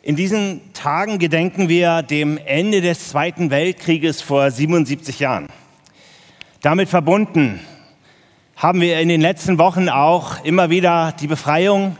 [0.00, 5.48] In diesen Tagen gedenken wir dem Ende des Zweiten Weltkrieges vor 77 Jahren.
[6.60, 7.58] Damit verbunden
[8.54, 11.96] haben wir in den letzten Wochen auch immer wieder die Befreiung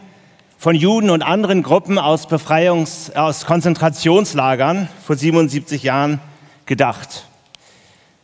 [0.59, 6.21] von Juden und anderen Gruppen aus, Befreiungs-, aus Konzentrationslagern vor 77 Jahren
[6.67, 7.27] gedacht.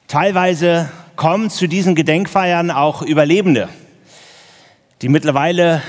[0.07, 3.69] Teilweise kommen zu diesen Gedenkfeiern auch Überlebende,
[5.03, 5.83] die mittlerweile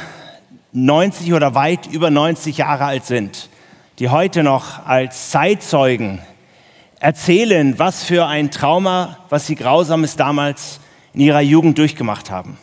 [0.72, 3.50] 90 oder weit über 90 Jahre alt sind,
[4.00, 6.20] die heute noch als Zeitzeugen
[7.00, 10.80] erzählen, was für ein Trauma, was sie grausames damals
[11.14, 12.58] in ihrer Jugend durchgemacht haben.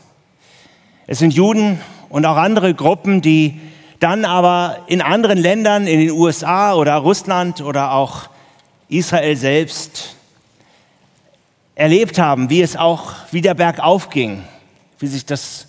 [1.06, 3.60] Es sind Juden und auch andere Gruppen, die
[3.98, 8.28] dann aber in anderen Ländern, in den USA oder Russland oder auch
[8.88, 10.16] Israel selbst
[11.74, 14.44] erlebt haben, wie es auch wieder bergauf ging,
[14.98, 15.66] wie sich das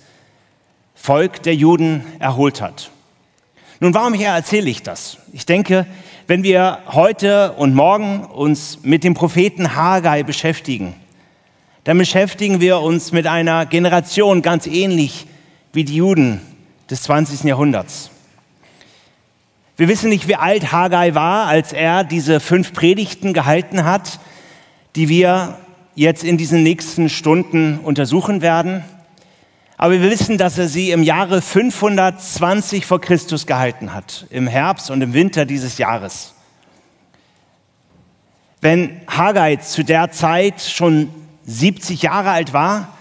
[0.93, 2.89] Volk der Juden erholt hat.
[3.83, 5.17] Nun, warum hier erzähle ich das?
[5.33, 5.85] Ich denke,
[6.25, 10.95] wenn wir heute und morgen uns mit dem Propheten Haggai beschäftigen,
[11.83, 15.27] dann beschäftigen wir uns mit einer Generation ganz ähnlich
[15.73, 16.39] wie die Juden
[16.89, 17.43] des 20.
[17.43, 18.09] Jahrhunderts.
[19.75, 24.21] Wir wissen nicht, wie alt Haggai war, als er diese fünf Predigten gehalten hat,
[24.95, 25.57] die wir
[25.93, 28.85] jetzt in diesen nächsten Stunden untersuchen werden.
[29.83, 34.89] Aber wir wissen, dass er sie im Jahre 520 vor Christus gehalten hat, im Herbst
[34.89, 36.35] und im Winter dieses Jahres.
[38.61, 41.09] Wenn Haggai zu der Zeit schon
[41.43, 42.97] 70 Jahre alt war,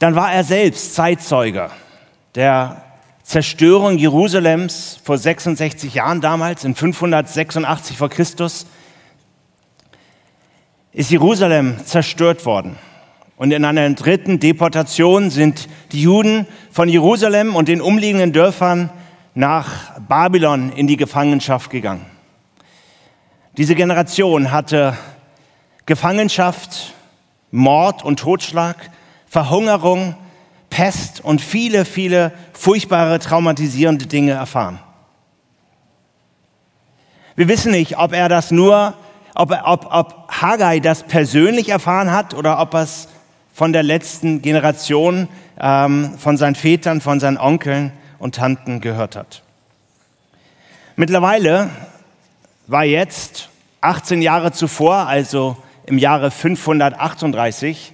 [0.00, 1.70] dann war er selbst Zeitzeuger
[2.34, 2.82] der
[3.22, 8.66] Zerstörung Jerusalems vor 66 Jahren damals, in 586 vor Christus,
[10.92, 12.76] ist Jerusalem zerstört worden.
[13.40, 18.90] Und in einer dritten Deportation sind die Juden von Jerusalem und den umliegenden Dörfern
[19.34, 22.04] nach Babylon in die Gefangenschaft gegangen.
[23.56, 24.94] Diese Generation hatte
[25.86, 26.92] Gefangenschaft,
[27.50, 28.76] Mord und Totschlag,
[29.26, 30.16] Verhungerung,
[30.68, 34.80] Pest und viele, viele furchtbare, traumatisierende Dinge erfahren.
[37.36, 38.92] Wir wissen nicht, ob er das nur,
[39.34, 43.08] ob, ob, ob Haggai das persönlich erfahren hat oder ob er es
[43.60, 45.28] von der letzten Generation,
[45.60, 49.42] ähm, von seinen Vätern, von seinen Onkeln und Tanten gehört hat.
[50.96, 51.68] Mittlerweile
[52.68, 53.50] war jetzt
[53.82, 57.92] 18 Jahre zuvor, also im Jahre 538,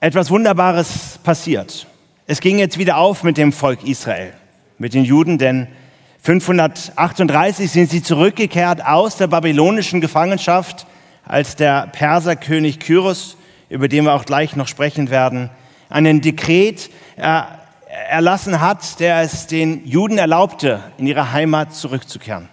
[0.00, 1.86] etwas Wunderbares passiert.
[2.26, 4.32] Es ging jetzt wieder auf mit dem Volk Israel,
[4.78, 5.68] mit den Juden, denn
[6.22, 10.88] 538 sind sie zurückgekehrt aus der babylonischen Gefangenschaft,
[11.26, 13.36] als der Perserkönig Kyros,
[13.68, 15.50] über den wir auch gleich noch sprechen werden,
[15.88, 22.48] einen Dekret erlassen hat, der es den Juden erlaubte, in ihre Heimat zurückzukehren.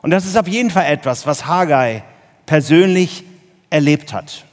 [0.00, 2.02] Und das ist auf jeden Fall etwas, was Haggai
[2.46, 3.24] persönlich
[3.70, 4.44] erlebt hat,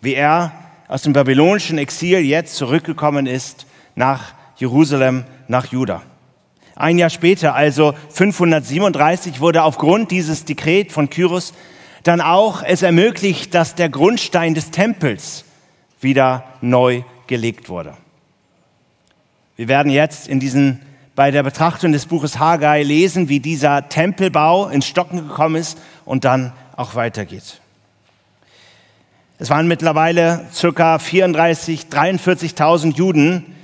[0.00, 0.52] wie er
[0.86, 6.02] aus dem babylonischen Exil jetzt zurückgekommen ist nach Jerusalem, nach Juda.
[6.76, 11.54] Ein Jahr später, also 537, wurde aufgrund dieses Dekret von Kyros
[12.04, 15.44] dann auch es ermöglicht, dass der Grundstein des Tempels
[16.00, 17.96] wieder neu gelegt wurde.
[19.56, 20.80] Wir werden jetzt in diesen,
[21.14, 26.24] bei der Betrachtung des Buches Haggai lesen, wie dieser Tempelbau ins Stocken gekommen ist und
[26.24, 27.60] dann auch weitergeht.
[29.38, 33.54] Es waren mittlerweile circa 34, 43.000 Juden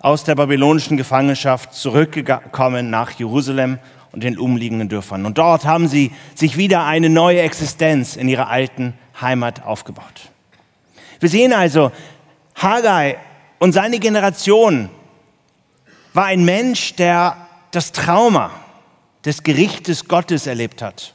[0.00, 3.78] aus der babylonischen Gefangenschaft zurückgekommen nach Jerusalem
[4.14, 5.26] und den umliegenden Dörfern.
[5.26, 10.30] Und dort haben sie sich wieder eine neue Existenz in ihrer alten Heimat aufgebaut.
[11.18, 11.90] Wir sehen also,
[12.54, 13.16] Haggai
[13.58, 14.88] und seine Generation
[16.12, 17.36] war ein Mensch, der
[17.72, 18.52] das Trauma
[19.24, 21.14] des Gerichtes Gottes erlebt hat,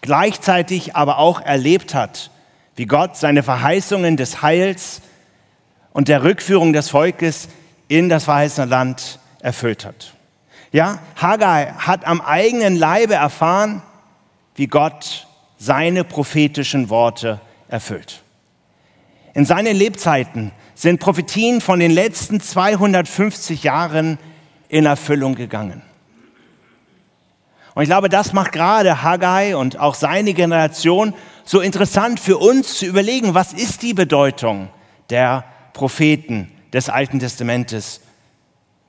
[0.00, 2.30] gleichzeitig aber auch erlebt hat,
[2.76, 5.02] wie Gott seine Verheißungen des Heils
[5.92, 7.48] und der Rückführung des Volkes
[7.88, 10.12] in das verheißene Land erfüllt hat.
[10.72, 13.82] Ja, Haggai hat am eigenen Leibe erfahren,
[14.54, 15.26] wie Gott
[15.56, 18.22] seine prophetischen Worte erfüllt.
[19.34, 24.18] In seinen Lebzeiten sind Prophetien von den letzten 250 Jahren
[24.68, 25.82] in Erfüllung gegangen.
[27.74, 32.78] Und ich glaube, das macht gerade Haggai und auch seine Generation so interessant für uns
[32.78, 34.68] zu überlegen, was ist die Bedeutung
[35.10, 38.00] der Propheten des Alten Testamentes.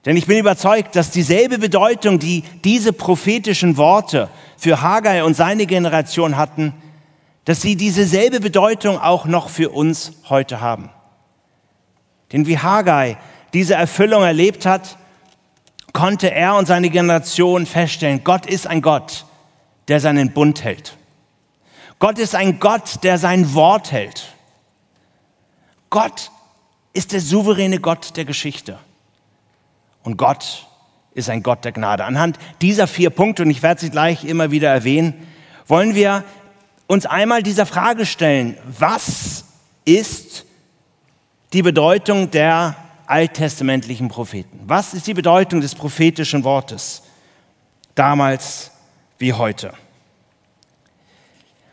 [0.09, 4.27] Denn ich bin überzeugt, dass dieselbe Bedeutung, die diese prophetischen Worte
[4.57, 6.73] für Haggai und seine Generation hatten,
[7.45, 10.89] dass sie dieselbe Bedeutung auch noch für uns heute haben.
[12.31, 13.17] Denn wie Haggai
[13.53, 14.97] diese Erfüllung erlebt hat,
[15.93, 19.27] konnte er und seine Generation feststellen, Gott ist ein Gott,
[19.89, 20.97] der seinen Bund hält.
[21.99, 24.33] Gott ist ein Gott, der sein Wort hält.
[25.91, 26.31] Gott
[26.93, 28.79] ist der souveräne Gott der Geschichte.
[30.03, 30.67] Und Gott
[31.13, 32.05] ist ein Gott der Gnade.
[32.05, 35.27] Anhand dieser vier Punkte, und ich werde sie gleich immer wieder erwähnen,
[35.67, 36.23] wollen wir
[36.87, 39.45] uns einmal dieser Frage stellen, was
[39.85, 40.45] ist
[41.53, 42.75] die Bedeutung der
[43.05, 44.61] alttestamentlichen Propheten?
[44.65, 47.03] Was ist die Bedeutung des prophetischen Wortes
[47.95, 48.71] damals
[49.17, 49.73] wie heute?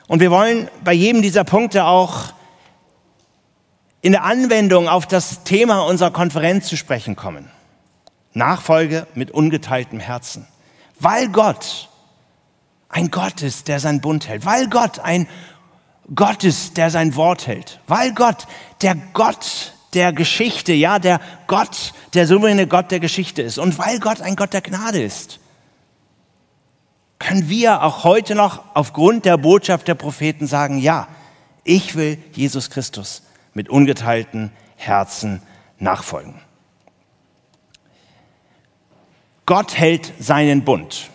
[0.09, 2.33] Und wir wollen bei jedem dieser Punkte auch
[4.03, 7.51] in der Anwendung auf das Thema unserer Konferenz zu sprechen kommen.
[8.37, 10.47] Nachfolge mit ungeteiltem Herzen.
[11.01, 11.89] Weil Gott
[12.89, 14.45] ein Gott ist, der sein Bund hält.
[14.45, 15.27] Weil Gott ein
[16.15, 17.81] Gott ist, der sein Wort hält.
[17.89, 18.47] Weil Gott
[18.83, 23.59] der Gott der Geschichte, ja, der Gott, der souveräne Gott der Geschichte ist.
[23.59, 25.41] Und weil Gott ein Gott der Gnade ist,
[27.19, 31.09] können wir auch heute noch aufgrund der Botschaft der Propheten sagen, ja,
[31.65, 33.23] ich will Jesus Christus
[33.55, 35.41] mit ungeteilten Herzen
[35.79, 36.46] nachfolgen.
[39.47, 41.09] Gott hält seinen Bund.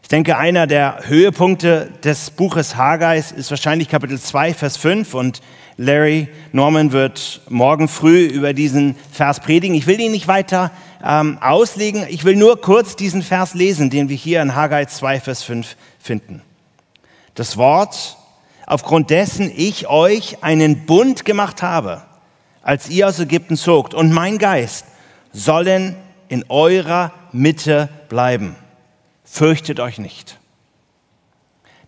[0.00, 5.42] Ich denke, einer der Höhepunkte des Buches Haggeis ist wahrscheinlich Kapitel 2, Vers 5 und
[5.76, 9.74] Larry Norman wird morgen früh über diesen Vers predigen.
[9.74, 10.70] Ich will ihn nicht weiter
[11.04, 12.06] ähm, auslegen.
[12.08, 15.76] Ich will nur kurz diesen Vers lesen, den wir hier in Haggai 2, Vers 5
[15.98, 16.42] finden.
[17.34, 18.18] Das Wort,
[18.66, 22.02] aufgrund dessen ich euch einen Bund gemacht habe,
[22.62, 24.84] als ihr aus Ägypten zogt, und mein Geist
[25.32, 25.96] sollen
[26.30, 28.56] in eurer Mitte bleiben.
[29.24, 30.38] Fürchtet euch nicht.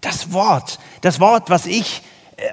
[0.02, 2.02] Das Wort, das Wort, was ich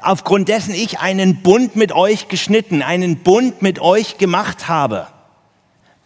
[0.01, 5.07] aufgrund dessen ich einen Bund mit euch geschnitten, einen Bund mit euch gemacht habe,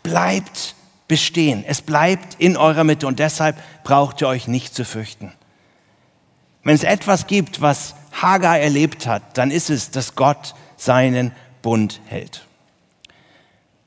[0.03, 0.75] bleibt
[1.09, 1.65] bestehen.
[1.67, 5.33] Es bleibt in eurer Mitte und deshalb braucht ihr euch nicht zu fürchten.
[6.63, 11.99] Wenn es etwas gibt, was Hagar erlebt hat, dann ist es, dass Gott seinen Bund
[12.05, 12.47] hält.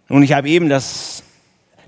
[0.09, 1.23] Nun, ich habe eben das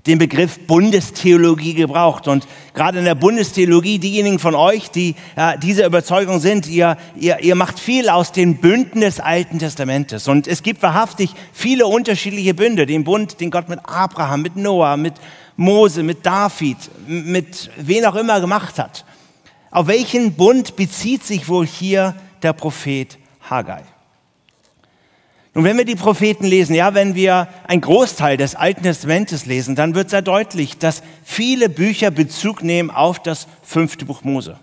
[0.09, 2.27] den Begriff Bundestheologie gebraucht.
[2.27, 7.39] Und gerade in der Bundestheologie, diejenigen von euch, die ja, dieser Überzeugung sind, ihr, ihr,
[7.41, 10.27] ihr macht viel aus den Bünden des Alten Testamentes.
[10.27, 12.87] Und es gibt wahrhaftig viele unterschiedliche Bünde.
[12.87, 15.13] Den Bund, den Gott mit Abraham, mit Noah, mit
[15.57, 16.77] Mose, mit David,
[17.07, 19.05] mit wen auch immer gemacht hat.
[19.69, 23.83] Auf welchen Bund bezieht sich wohl hier der Prophet Haggai?
[25.59, 29.75] Und wenn wir die Propheten lesen, ja, wenn wir einen Großteil des Alten Testamentes lesen,
[29.75, 34.57] dann wird sehr deutlich, dass viele Bücher Bezug nehmen auf das fünfte Buch Mose.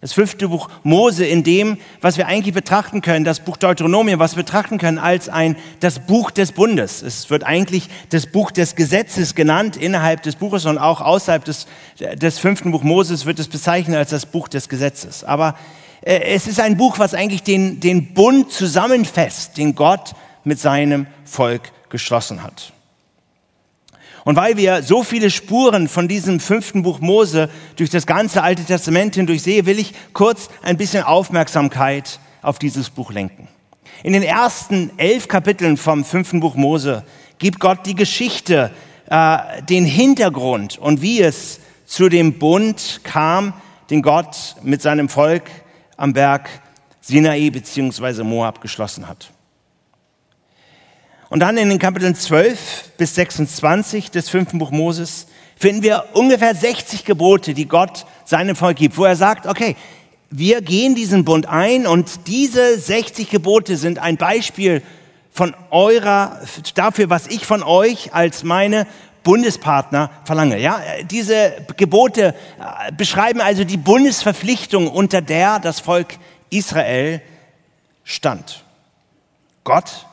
[0.00, 4.34] Das fünfte Buch Mose, in dem, was wir eigentlich betrachten können, das Buch Deuteronomium, was
[4.34, 7.02] wir betrachten können als ein, das Buch des Bundes.
[7.02, 11.68] Es wird eigentlich das Buch des Gesetzes genannt innerhalb des Buches und auch außerhalb des,
[12.16, 15.22] des fünften Buch Moses wird es bezeichnet als das Buch des Gesetzes.
[15.22, 15.54] Aber
[16.02, 20.14] es ist ein Buch, was eigentlich den, den Bund zusammenfasst, den Gott
[20.44, 22.72] mit seinem Volk geschlossen hat.
[24.24, 28.64] Und weil wir so viele Spuren von diesem fünften Buch Mose durch das ganze Alte
[28.64, 33.48] Testament hindurch sehen, will ich kurz ein bisschen Aufmerksamkeit auf dieses Buch lenken.
[34.02, 37.04] In den ersten elf Kapiteln vom fünften Buch Mose
[37.38, 38.70] gibt Gott die Geschichte,
[39.10, 43.52] äh, den Hintergrund und wie es zu dem Bund kam,
[43.90, 45.42] den Gott mit seinem Volk
[46.00, 46.48] am Berg
[47.00, 48.22] Sinai bzw.
[48.24, 49.30] Moab geschlossen hat.
[51.28, 55.26] Und dann in den Kapiteln 12 bis 26 des fünften Buch Moses
[55.56, 59.76] finden wir ungefähr 60 Gebote, die Gott seinem Volk gibt, wo er sagt, okay,
[60.30, 64.82] wir gehen diesen Bund ein und diese 60 Gebote sind ein Beispiel
[65.30, 66.40] von eurer,
[66.74, 68.86] dafür, was ich von euch als meine
[69.22, 70.58] Bundespartner verlange.
[70.58, 76.18] Ja, diese Gebote äh, beschreiben also die Bundesverpflichtung, unter der das Volk
[76.50, 77.20] Israel
[78.04, 78.64] stand.
[79.64, 80.06] Gott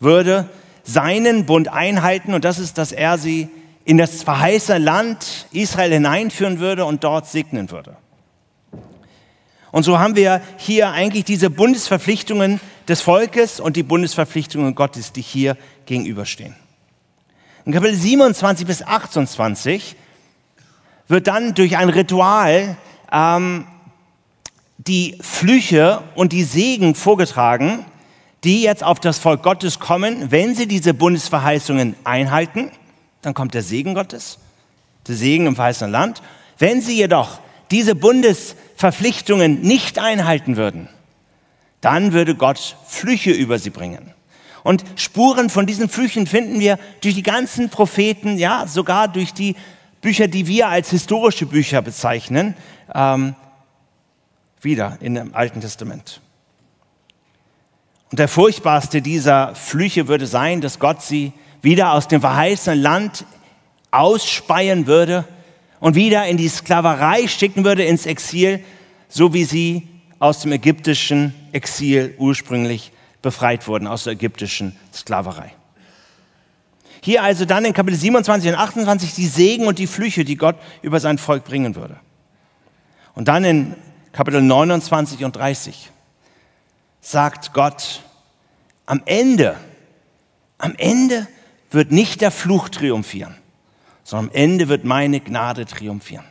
[0.00, 0.48] würde
[0.82, 3.48] seinen Bund einhalten und das ist, dass er sie
[3.84, 7.96] in das verheißene Land Israel hineinführen würde und dort segnen würde.
[9.70, 15.22] Und so haben wir hier eigentlich diese Bundesverpflichtungen des Volkes und die Bundesverpflichtungen Gottes, die
[15.22, 16.54] hier gegenüberstehen.
[17.66, 19.96] In Kapitel 27 bis 28
[21.08, 22.76] wird dann durch ein Ritual
[23.10, 23.66] ähm,
[24.78, 27.84] die Flüche und die Segen vorgetragen,
[28.44, 32.70] die jetzt auf das Volk Gottes kommen, wenn sie diese Bundesverheißungen einhalten.
[33.22, 34.38] Dann kommt der Segen Gottes,
[35.08, 36.22] der Segen im verheißenen Land.
[36.58, 37.40] Wenn sie jedoch
[37.72, 40.88] diese Bundesverpflichtungen nicht einhalten würden,
[41.80, 44.14] dann würde Gott Flüche über sie bringen.
[44.66, 49.54] Und Spuren von diesen Flüchen finden wir durch die ganzen Propheten, ja, sogar durch die
[50.00, 52.56] Bücher, die wir als historische Bücher bezeichnen,
[52.92, 53.36] ähm,
[54.60, 56.20] wieder in dem Alten Testament.
[58.10, 61.32] Und der furchtbarste dieser Flüche würde sein, dass Gott sie
[61.62, 63.24] wieder aus dem verheißenen Land
[63.92, 65.26] ausspeien würde
[65.78, 68.64] und wieder in die Sklaverei schicken würde, ins Exil,
[69.08, 69.86] so wie sie
[70.18, 72.90] aus dem ägyptischen Exil ursprünglich
[73.26, 75.52] befreit wurden, aus der ägyptischen Sklaverei.
[77.02, 80.54] Hier also dann in Kapitel 27 und 28 die Segen und die Flüche, die Gott
[80.80, 81.96] über sein Volk bringen würde.
[83.16, 83.74] Und dann in
[84.12, 85.90] Kapitel 29 und 30
[87.00, 88.00] sagt Gott,
[88.86, 89.56] am Ende,
[90.58, 91.26] am Ende
[91.72, 93.34] wird nicht der Fluch triumphieren,
[94.04, 96.26] sondern am Ende wird meine Gnade triumphieren.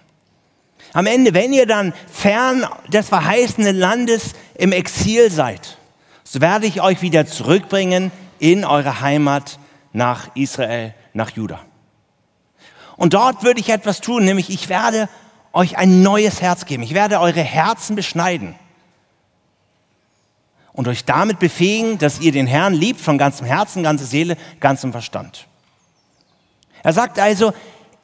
[0.94, 5.78] Am Ende, wenn ihr dann fern des verheißenen Landes im Exil seid,
[6.26, 9.60] so werde ich euch wieder zurückbringen in eure Heimat
[9.94, 11.62] nach Israel, nach Juda.
[12.98, 15.08] Und dort würde ich etwas tun, nämlich ich werde
[15.54, 16.84] euch ein neues Herz geben.
[16.84, 18.56] Ich werde eure Herzen beschneiden
[20.74, 24.92] und euch damit befähigen, dass ihr den Herrn liebt von ganzem Herzen, ganzer Seele, ganzem
[24.92, 25.48] Verstand.
[26.84, 27.54] Er sagt also,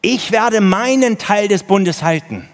[0.02, 2.48] ich werde meinen Teil des Bundes halten.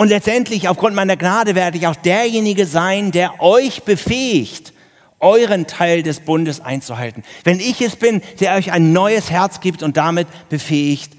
[0.00, 4.72] Und letztendlich, aufgrund meiner Gnade, werde ich auch derjenige sein, der euch befähigt,
[5.18, 7.22] euren Teil des Bundes einzuhalten.
[7.44, 11.12] Wenn ich es bin, der euch ein neues Herz gibt und damit befähigt,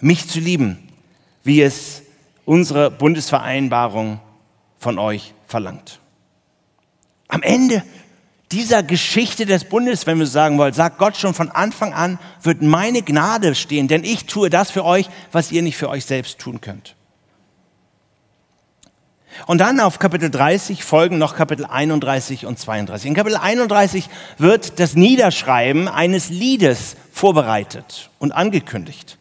[0.00, 0.88] mich zu lieben,
[1.44, 2.02] wie es
[2.44, 4.18] unsere Bundesvereinbarung
[4.80, 6.00] von euch verlangt.
[7.28, 7.84] Am Ende
[8.50, 12.62] dieser Geschichte des Bundes, wenn wir sagen wollen, sagt Gott schon von Anfang an, wird
[12.62, 16.40] meine Gnade stehen, denn ich tue das für euch, was ihr nicht für euch selbst
[16.40, 16.96] tun könnt.
[19.46, 23.08] Und dann auf Kapitel 30 folgen noch Kapitel 31 und 32.
[23.08, 29.18] In Kapitel 31 wird das Niederschreiben eines Liedes vorbereitet und angekündigt.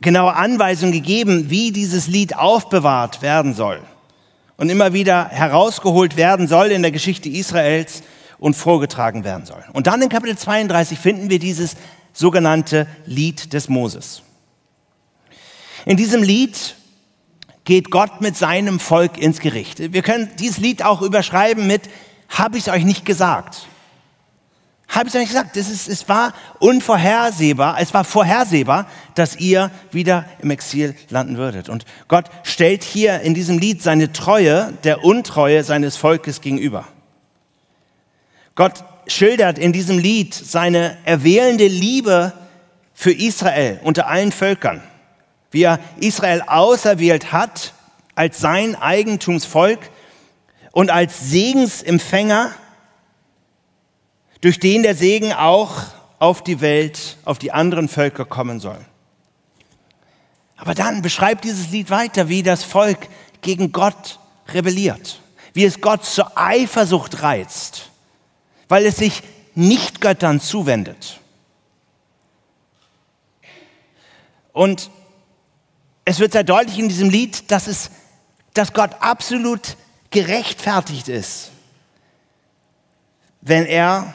[0.00, 3.80] Genaue Anweisungen gegeben, wie dieses Lied aufbewahrt werden soll
[4.56, 8.02] und immer wieder herausgeholt werden soll in der Geschichte Israels
[8.38, 9.64] und vorgetragen werden soll.
[9.72, 11.76] Und dann in Kapitel 32 finden wir dieses
[12.12, 14.22] sogenannte Lied des Moses.
[15.84, 16.76] In diesem Lied
[17.64, 19.92] geht Gott mit seinem Volk ins Gericht.
[19.92, 21.82] Wir können dieses Lied auch überschreiben mit,
[22.28, 23.66] habe ich es euch nicht gesagt?
[24.88, 25.56] Habe ich es euch nicht gesagt?
[25.56, 31.68] Es, ist, es war unvorhersehbar, es war vorhersehbar, dass ihr wieder im Exil landen würdet.
[31.68, 36.86] Und Gott stellt hier in diesem Lied seine Treue der Untreue seines Volkes gegenüber.
[38.54, 42.32] Gott schildert in diesem Lied seine erwählende Liebe
[42.92, 44.82] für Israel unter allen Völkern
[45.52, 47.74] wie er Israel auserwählt hat
[48.14, 49.78] als sein Eigentumsvolk
[50.72, 52.52] und als Segensempfänger,
[54.40, 55.70] durch den der Segen auch
[56.18, 58.78] auf die Welt, auf die anderen Völker kommen soll.
[60.56, 63.08] Aber dann beschreibt dieses Lied weiter, wie das Volk
[63.40, 64.18] gegen Gott
[64.48, 65.20] rebelliert,
[65.52, 67.90] wie es Gott zur Eifersucht reizt,
[68.68, 69.22] weil es sich
[69.54, 71.20] nicht Göttern zuwendet.
[74.52, 74.90] Und
[76.04, 77.90] es wird sehr deutlich in diesem Lied, dass, es,
[78.54, 79.76] dass Gott absolut
[80.10, 81.50] gerechtfertigt ist,
[83.40, 84.14] wenn er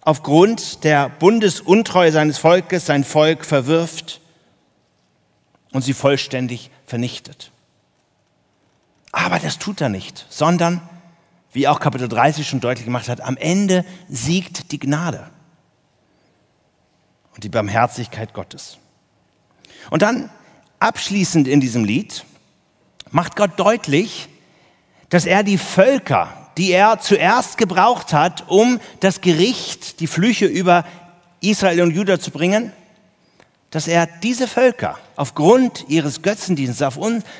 [0.00, 4.20] aufgrund der Bundesuntreue seines Volkes sein Volk verwirft
[5.72, 7.50] und sie vollständig vernichtet.
[9.12, 10.80] Aber das tut er nicht, sondern,
[11.52, 15.30] wie auch Kapitel 30 schon deutlich gemacht hat, am Ende siegt die Gnade
[17.34, 18.78] und die Barmherzigkeit Gottes.
[19.90, 20.30] Und dann
[20.80, 22.24] abschließend in diesem Lied
[23.10, 24.28] macht Gott deutlich,
[25.08, 30.84] dass er die Völker, die er zuerst gebraucht hat, um das Gericht, die Flüche über
[31.40, 32.72] Israel und Juda zu bringen,
[33.70, 36.82] dass er diese Völker aufgrund ihres Götzendienstes,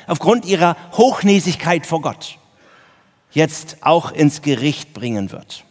[0.07, 2.37] aufgrund ihrer Hochnäsigkeit vor Gott
[3.31, 5.63] jetzt auch ins Gericht bringen wird.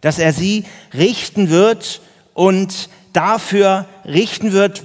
[0.00, 2.00] Dass er sie richten wird
[2.34, 4.82] und dafür richten wird,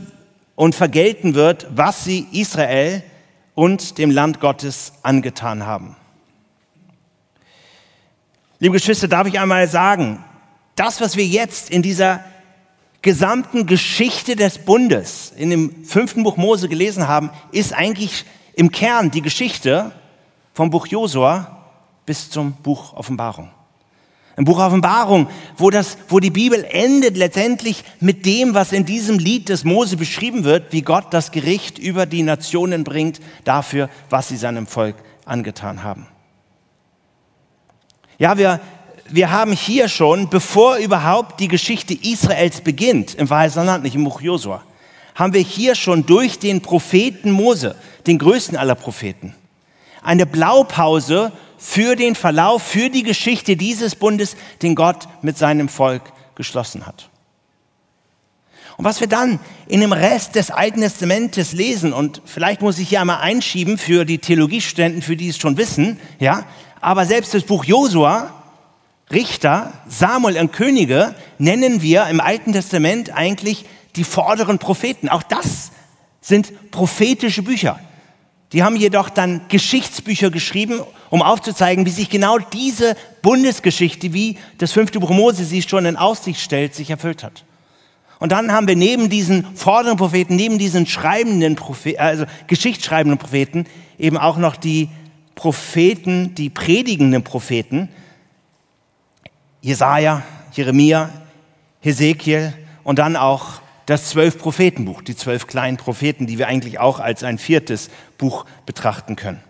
[0.60, 3.02] und vergelten wird, was sie Israel
[3.56, 5.96] und dem Land Gottes angetan haben.
[8.60, 10.22] Liebe Geschwister, darf ich einmal sagen,
[10.76, 12.26] das, was wir jetzt in dieser
[13.02, 19.12] gesamten Geschichte des Bundes in dem fünften Buch Mose gelesen haben, ist eigentlich im Kern
[19.12, 19.94] die Geschichte
[20.54, 21.70] vom Buch Josua
[22.06, 23.50] bis zum Buch Offenbarung.
[24.40, 25.28] Im Buch Offenbarung,
[25.58, 29.98] wo, das, wo die Bibel endet letztendlich mit dem, was in diesem Lied des Mose
[29.98, 34.96] beschrieben wird, wie Gott das Gericht über die Nationen bringt dafür, was sie seinem Volk
[35.26, 36.08] angetan haben.
[38.18, 38.62] Ja, wir,
[39.10, 44.06] wir haben hier schon, bevor überhaupt die Geschichte Israels beginnt, im Verheißenen Land, nicht im
[44.06, 44.64] Buch Josua,
[45.16, 47.76] haben wir hier schon durch den Propheten Mose,
[48.08, 49.36] den größten aller Propheten,
[50.02, 56.02] eine Blaupause für den Verlauf, für die Geschichte dieses Bundes, den Gott mit seinem Volk
[56.36, 57.10] geschlossen hat.
[58.78, 62.88] Und was wir dann in dem Rest des Alten Testamentes lesen, und vielleicht muss ich
[62.90, 66.46] hier einmal einschieben für die Theologiestudenten, für die es schon wissen, ja,
[66.80, 68.34] aber selbst das Buch Josua
[69.12, 75.10] Richter, Samuel und Könige nennen wir im Alten Testament eigentlich die vorderen Propheten.
[75.10, 75.72] Auch das
[76.22, 77.80] sind prophetische Bücher.
[78.52, 84.72] Die haben jedoch dann Geschichtsbücher geschrieben, um aufzuzeigen, wie sich genau diese Bundesgeschichte, wie das
[84.72, 87.44] fünfte Buch Mose sie schon in Aussicht stellt, sich erfüllt hat.
[88.20, 93.66] Und dann haben wir neben diesen vorderen Propheten, neben diesen schreibenden Propheten, also geschichtsschreibenden Propheten,
[93.98, 94.90] eben auch noch die
[95.36, 97.88] Propheten, die predigenden Propheten,
[99.62, 101.10] Jesaja, Jeremia,
[101.82, 102.54] Hesekiel
[102.84, 107.24] und dann auch das zwölf Prophetenbuch, die zwölf kleinen Propheten, die wir eigentlich auch als
[107.24, 109.42] ein viertes Buch betrachten können.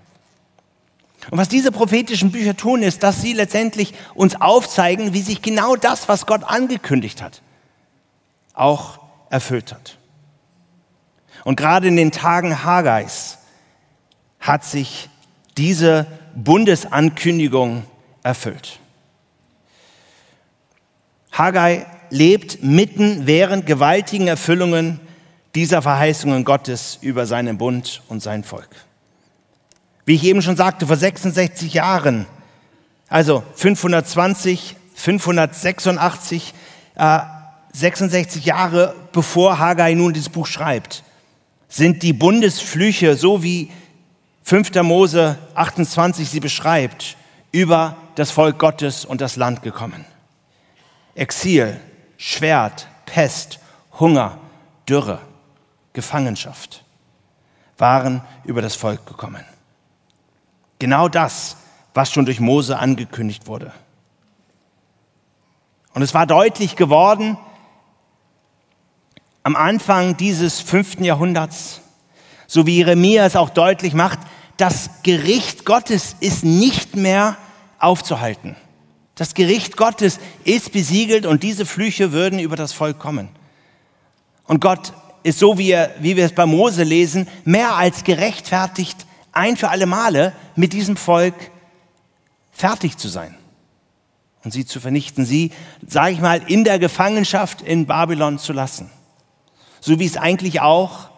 [1.29, 5.75] Und was diese prophetischen Bücher tun, ist, dass sie letztendlich uns aufzeigen, wie sich genau
[5.75, 7.41] das, was Gott angekündigt hat,
[8.53, 8.99] auch
[9.29, 9.97] erfüllt hat.
[11.43, 13.39] Und gerade in den Tagen Hagais
[14.39, 15.09] hat sich
[15.57, 17.83] diese Bundesankündigung
[18.23, 18.79] erfüllt.
[21.31, 24.99] Haggai lebt mitten während gewaltigen Erfüllungen
[25.56, 28.70] dieser Verheißungen Gottes über seinen Bund und sein Volk.
[30.06, 32.25] Wie ich eben schon sagte, vor 66 Jahren,
[33.08, 36.53] also 520, 586,
[36.96, 37.20] äh,
[37.74, 41.03] 66 Jahre bevor Haggai nun dieses Buch schreibt,
[41.68, 43.70] sind die Bundesflüche, so wie
[44.44, 44.82] 5.
[44.82, 47.15] Mose 28 sie beschreibt,
[47.51, 50.06] über das Volk Gottes und das Land gekommen.
[51.15, 51.79] Exil,
[52.18, 53.60] Schwert, Pest,
[54.00, 54.39] Hunger,
[54.88, 55.20] Dürre,
[55.93, 56.84] Gefangenschaft
[57.77, 59.43] waren über das Volk gekommen.
[60.79, 61.57] Genau das,
[61.94, 63.74] was schon durch Mose angekündigt wurde.
[65.94, 67.37] Und es war deutlich geworden
[69.44, 71.81] am Anfang dieses fünften Jahrhunderts,
[72.46, 74.20] so wie Jeremia es auch deutlich macht,
[74.57, 77.37] das Gericht Gottes ist nicht mehr
[77.79, 78.55] aufzuhalten.
[79.16, 83.29] Das Gericht Gottes ist besiegelt und diese Flüche würden über das Volk kommen.
[84.46, 89.58] Und Gott ist so, wie, wie wir es bei Mose lesen, mehr als gerechtfertigt, ein
[89.58, 91.36] für alle Male mit diesem Volk
[92.51, 93.36] fertig zu sein
[94.44, 95.51] und sie zu vernichten, sie,
[95.86, 98.90] sage ich mal, in der Gefangenschaft in Babylon zu lassen.
[99.82, 101.10] So wie es eigentlich auch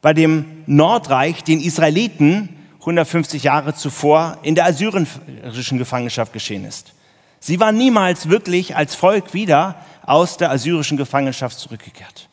[0.00, 2.48] bei dem Nordreich den Israeliten
[2.80, 6.92] 150 Jahre zuvor in der assyrischen Gefangenschaft geschehen ist.
[7.40, 12.28] Sie waren niemals wirklich als Volk wieder aus der assyrischen Gefangenschaft zurückgekehrt.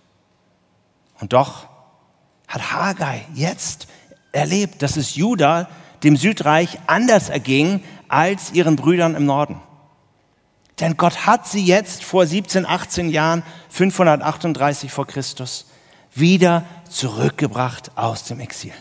[1.22, 1.68] Und doch
[2.48, 3.88] hat Haggai jetzt
[4.34, 5.70] erlebt, dass es Juda,
[6.04, 9.62] dem Südreich, anders erging als ihren Brüdern im Norden.
[10.80, 15.68] Denn Gott hat sie jetzt vor 17, 18 Jahren, 538 vor Christus,
[16.14, 18.74] wieder zurückgebracht aus dem Exil.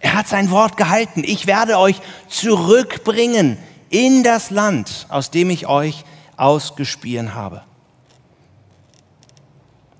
[0.00, 1.22] Er hat sein Wort gehalten.
[1.24, 3.56] Ich werde euch zurückbringen
[3.88, 6.04] in das Land, aus dem ich euch
[6.36, 7.62] ausgespien habe.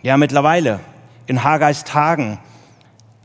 [0.03, 0.81] Ja, mittlerweile,
[1.27, 2.39] in Hagais Tagen,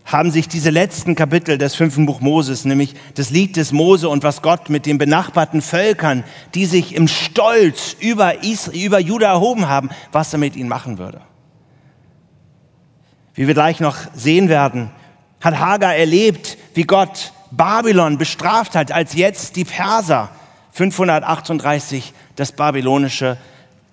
[0.06, 4.24] haben sich diese letzten Kapitel des fünften Buch Moses, nämlich das Lied des Mose und
[4.24, 9.70] was Gott mit den benachbarten Völkern, die sich im Stolz über, Israel, über Juda erhoben
[9.70, 11.22] haben, was er mit ihnen machen würde.
[13.34, 14.92] Wie wir gleich noch sehen werden,
[15.40, 20.30] hat Hagar erlebt, wie Gott Babylon bestraft hat, als jetzt die Perser
[20.72, 23.38] 538 das babylonische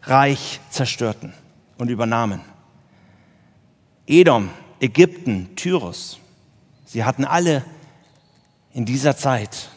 [0.02, 1.32] Reich zerstörten
[1.76, 2.40] und übernahmen.
[4.08, 4.48] Edom,
[4.80, 6.18] Ägypten, Tyrus,
[6.86, 7.62] sie hatten alle
[8.72, 9.68] in dieser Zeit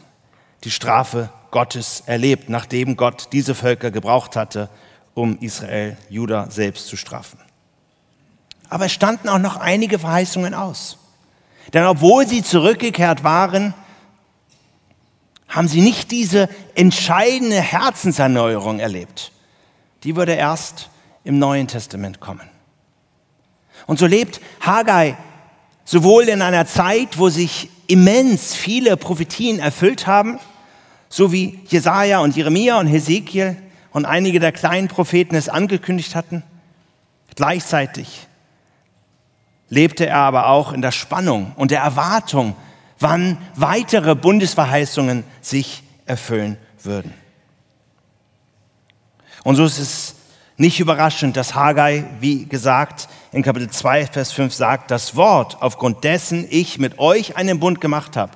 [0.64, 4.70] die Strafe Gottes erlebt, nachdem Gott diese Völker gebraucht hatte,
[5.14, 7.40] um Israel, Juda selbst zu strafen.
[8.70, 10.98] Aber es standen auch noch einige Verheißungen aus.
[11.74, 13.74] Denn obwohl sie zurückgekehrt waren,
[15.50, 19.34] haben sie nicht diese entscheidende Herzenserneuerung erlebt.
[20.06, 20.90] Die würde erst
[21.26, 22.51] im Neuen Testament kommen.
[23.88, 25.16] Und so lebt Haggai
[25.86, 30.40] sowohl in einer Zeit, wo sich immens viele Prophetien erfüllt haben,
[31.10, 33.58] so wie Jesaja und Jeremia und Hesekiel
[33.92, 36.44] und einige der kleinen Propheten es angekündigt hatten,
[37.36, 38.28] gleichzeitig
[39.68, 42.56] lebte er aber auch in der Spannung und der Erwartung,
[43.00, 47.14] wann weitere Bundesverheißungen sich erfüllen würden.
[49.44, 50.16] Und so ist es
[50.58, 56.04] nicht überraschend, dass Haggai, wie gesagt, in Kapitel 2, Vers 5 sagt, das Wort, aufgrund
[56.04, 58.34] dessen ich mit euch einen Bund gemacht habe,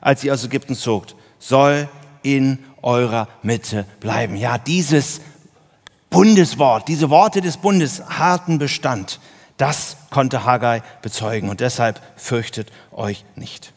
[0.00, 1.88] als ihr aus Ägypten zogt, soll
[2.22, 4.36] in eurer Mitte bleiben.
[4.36, 5.20] Ja, dieses
[6.10, 9.20] Bundeswort, diese Worte des Bundes harten Bestand.
[9.56, 13.72] Das konnte Haggai bezeugen und deshalb fürchtet euch nicht.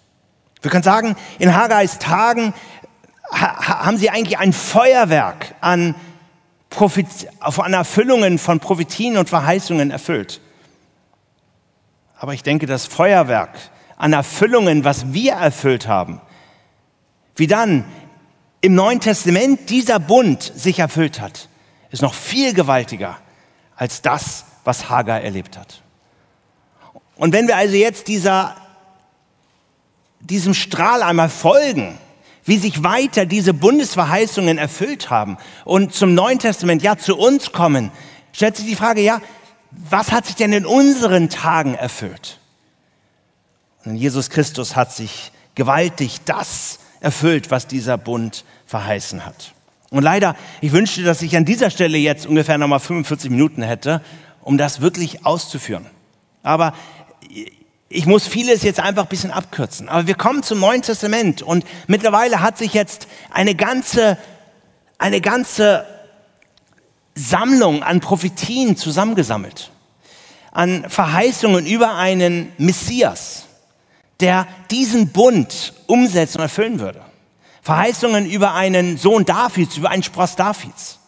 [0.61, 2.53] Wir können sagen, in Haggais Tagen
[3.31, 5.95] haben sie eigentlich ein Feuerwerk an,
[6.69, 7.07] Prophet
[7.39, 10.41] an Erfüllungen von Prophetien und Verheißungen erfüllt.
[12.19, 13.57] Aber ich denke, das Feuerwerk
[13.97, 16.21] an Erfüllungen, was wir erfüllt haben,
[17.35, 17.85] wie dann
[18.61, 21.47] im Neuen Testament dieser Bund sich erfüllt hat,
[21.91, 23.17] ist noch viel gewaltiger
[23.75, 25.81] als das, was Hagar erlebt hat.
[27.15, 28.55] Und wenn wir also jetzt dieser,
[30.19, 31.97] diesem Strahl einmal folgen,
[32.43, 37.91] wie sich weiter diese Bundesverheißungen erfüllt haben und zum Neuen Testament, ja, zu uns kommen,
[38.33, 39.21] stellt sich die Frage, ja,
[39.71, 42.39] was hat sich denn in unseren Tagen erfüllt?
[43.85, 49.53] Und Jesus Christus hat sich gewaltig das erfüllt, was dieser Bund verheißen hat.
[49.89, 54.01] Und leider, ich wünschte, dass ich an dieser Stelle jetzt ungefähr nochmal 45 Minuten hätte,
[54.41, 55.87] um das wirklich auszuführen.
[56.43, 56.73] Aber
[57.89, 59.89] ich muss vieles jetzt einfach ein bisschen abkürzen.
[59.89, 64.17] Aber wir kommen zum Neuen Testament und mittlerweile hat sich jetzt eine ganze,
[64.99, 65.85] eine ganze
[67.19, 69.71] Sammlung an Prophetien zusammengesammelt.
[70.51, 73.45] An Verheißungen über einen Messias,
[74.19, 77.01] der diesen Bund umsetzen und erfüllen würde.
[77.61, 80.99] Verheißungen über einen Sohn Davids, über einen Spross Davids.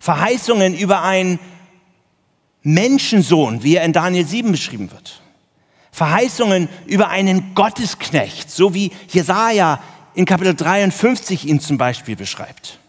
[0.00, 1.38] Verheißungen über einen
[2.62, 5.22] Menschensohn, wie er in Daniel 7 beschrieben wird.
[5.92, 9.80] Verheißungen über einen Gottesknecht, so wie Jesaja
[10.14, 12.80] in Kapitel 53 ihn zum Beispiel beschreibt.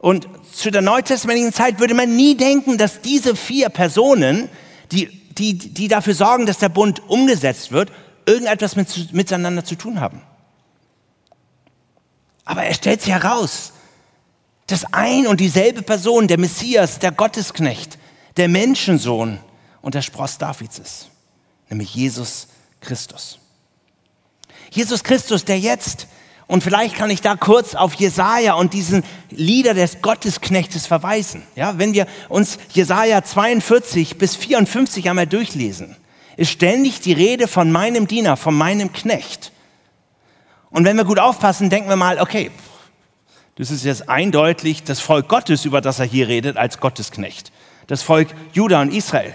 [0.00, 4.48] Und zu der neutestamentlichen Zeit würde man nie denken, dass diese vier Personen,
[4.92, 7.92] die, die, die dafür sorgen, dass der Bund umgesetzt wird,
[8.24, 10.22] irgendetwas mit, miteinander zu tun haben.
[12.46, 13.72] Aber er stellt sich heraus,
[14.66, 17.98] dass ein und dieselbe Person, der Messias, der Gottesknecht,
[18.38, 19.38] der Menschensohn
[19.82, 21.10] und der Spross Davids ist,
[21.68, 22.48] nämlich Jesus
[22.80, 23.38] Christus.
[24.70, 26.06] Jesus Christus, der jetzt,
[26.50, 31.44] und vielleicht kann ich da kurz auf Jesaja und diesen Lieder des Gottesknechtes verweisen.
[31.54, 35.96] Ja, wenn wir uns Jesaja 42 bis 54 einmal durchlesen,
[36.36, 39.52] ist ständig die Rede von meinem Diener, von meinem Knecht.
[40.70, 42.50] Und wenn wir gut aufpassen, denken wir mal, okay,
[43.54, 47.52] das ist jetzt eindeutig das Volk Gottes, über das er hier redet, als Gottesknecht.
[47.86, 49.34] Das Volk Juda und Israel.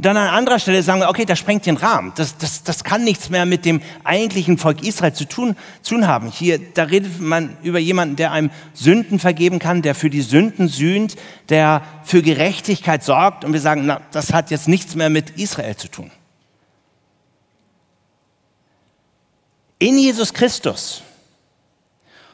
[0.00, 2.12] Und dann an anderer Stelle sagen wir, okay, das sprengt den Rahmen.
[2.16, 6.30] Das, das, das kann nichts mehr mit dem eigentlichen Volk Israel zu tun, tun haben.
[6.30, 10.68] Hier, da redet man über jemanden, der einem Sünden vergeben kann, der für die Sünden
[10.68, 11.16] sühnt,
[11.50, 13.44] der für Gerechtigkeit sorgt.
[13.44, 16.10] Und wir sagen, na, das hat jetzt nichts mehr mit Israel zu tun.
[19.80, 21.02] in Jesus Christus,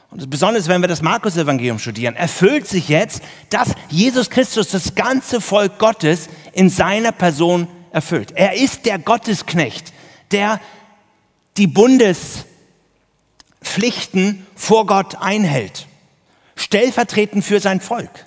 [0.09, 5.41] und besonders wenn wir das Markus-Evangelium studieren, erfüllt sich jetzt, dass Jesus Christus das ganze
[5.41, 8.31] Volk Gottes in seiner Person erfüllt.
[8.35, 9.91] Er ist der Gottesknecht,
[10.31, 10.61] der
[11.57, 15.87] die Bundespflichten vor Gott einhält,
[16.55, 18.25] stellvertretend für sein Volk.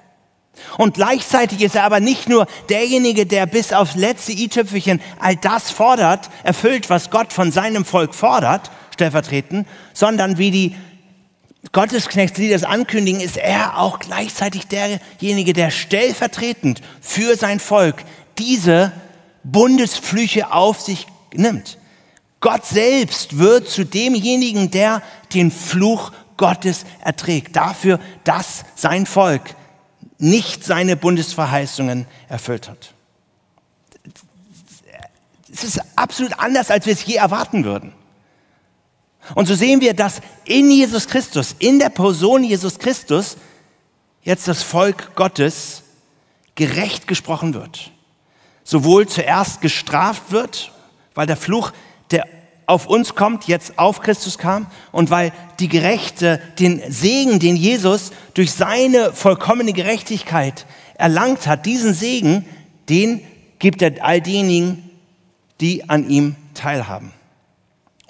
[0.77, 5.71] Und gleichzeitig ist er aber nicht nur derjenige, der bis aufs letzte i-Tüpfelchen all das
[5.71, 10.77] fordert, erfüllt, was Gott von seinem Volk fordert, stellvertretend, sondern wie die
[11.73, 18.05] Gottesknechtslieder das ankündigen, ist er auch gleichzeitig derjenige, der stellvertretend für sein Volk
[18.39, 18.93] diese
[19.45, 21.79] Bundesflüche auf sich nimmt.
[22.41, 25.03] Gott selbst wird zu demjenigen, der
[25.35, 29.55] den Fluch Gottes erträgt, dafür, dass sein Volk
[30.19, 32.95] nicht seine Bundesverheißungen erfüllt hat.
[35.53, 37.93] Es ist absolut anders, als wir es je erwarten würden.
[39.35, 43.37] Und so sehen wir, dass in Jesus Christus, in der Person Jesus Christus,
[44.23, 45.83] jetzt das Volk Gottes
[46.55, 47.93] gerecht gesprochen wird.
[48.65, 50.73] Sowohl zuerst gestraft wird,
[51.15, 51.73] weil der Fluch,
[52.11, 52.27] der
[52.67, 58.13] auf uns kommt, jetzt auf Christus kam und weil die Gerechte den Segen, den Jesus
[58.35, 62.47] durch seine vollkommene Gerechtigkeit erlangt hat, diesen Segen,
[62.89, 63.23] den
[63.59, 64.89] gibt er all denjenigen,
[65.61, 67.13] die an ihm teilhaben.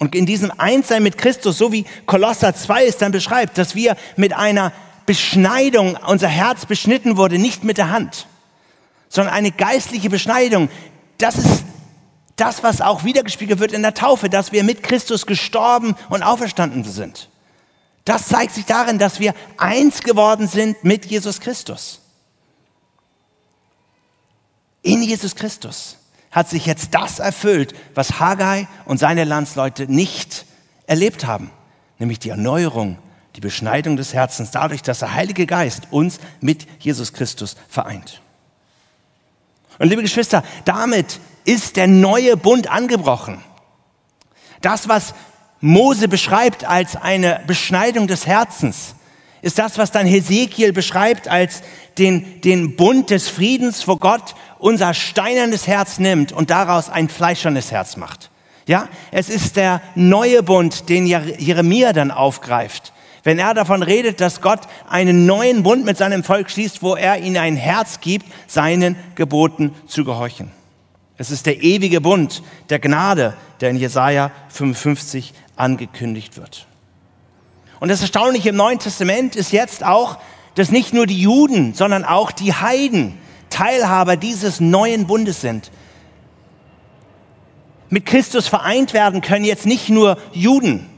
[0.01, 3.95] Und in diesem Einssein mit Christus, so wie Kolosser 2 es dann beschreibt, dass wir
[4.15, 4.73] mit einer
[5.05, 8.25] Beschneidung, unser Herz beschnitten wurde, nicht mit der Hand,
[9.09, 10.69] sondern eine geistliche Beschneidung.
[11.19, 11.65] Das ist
[12.35, 16.83] das, was auch wiedergespiegelt wird in der Taufe, dass wir mit Christus gestorben und auferstanden
[16.83, 17.29] sind.
[18.03, 22.01] Das zeigt sich darin, dass wir eins geworden sind mit Jesus Christus.
[24.81, 25.97] In Jesus Christus
[26.31, 30.45] hat sich jetzt das erfüllt, was Haggai und seine Landsleute nicht
[30.87, 31.51] erlebt haben,
[31.99, 32.97] nämlich die Erneuerung,
[33.35, 38.21] die Beschneidung des Herzens, dadurch, dass der Heilige Geist uns mit Jesus Christus vereint.
[39.77, 43.43] Und liebe Geschwister, damit ist der neue Bund angebrochen.
[44.61, 45.13] Das, was
[45.59, 48.95] Mose beschreibt als eine Beschneidung des Herzens,
[49.41, 51.63] ist das, was dann Hesekiel beschreibt als
[51.97, 57.71] den, den Bund des Friedens, wo Gott unser steinernes Herz nimmt und daraus ein fleischernes
[57.71, 58.29] Herz macht.
[58.67, 62.93] Ja, es ist der neue Bund, den Jeremia dann aufgreift.
[63.23, 67.19] Wenn er davon redet, dass Gott einen neuen Bund mit seinem Volk schließt, wo er
[67.19, 70.51] ihnen ein Herz gibt, seinen Geboten zu gehorchen.
[71.17, 76.65] Es ist der ewige Bund der Gnade, der in Jesaja 55 angekündigt wird.
[77.79, 80.17] Und das Erstaunliche im Neuen Testament ist jetzt auch,
[80.55, 83.17] dass nicht nur die Juden, sondern auch die Heiden
[83.49, 85.71] Teilhaber dieses neuen Bundes sind.
[87.89, 90.89] Mit Christus vereint werden können jetzt nicht nur Juden,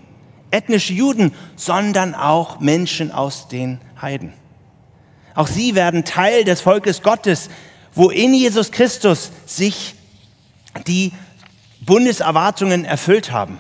[0.52, 4.34] ethnische Juden, sondern auch Menschen aus den Heiden.
[5.36, 7.50] Auch sie werden Teil des Volkes Gottes,
[7.96, 9.96] wo in Jesus Christus sich
[10.86, 11.12] die
[11.82, 13.58] Bundeserwartungen erfüllt haben.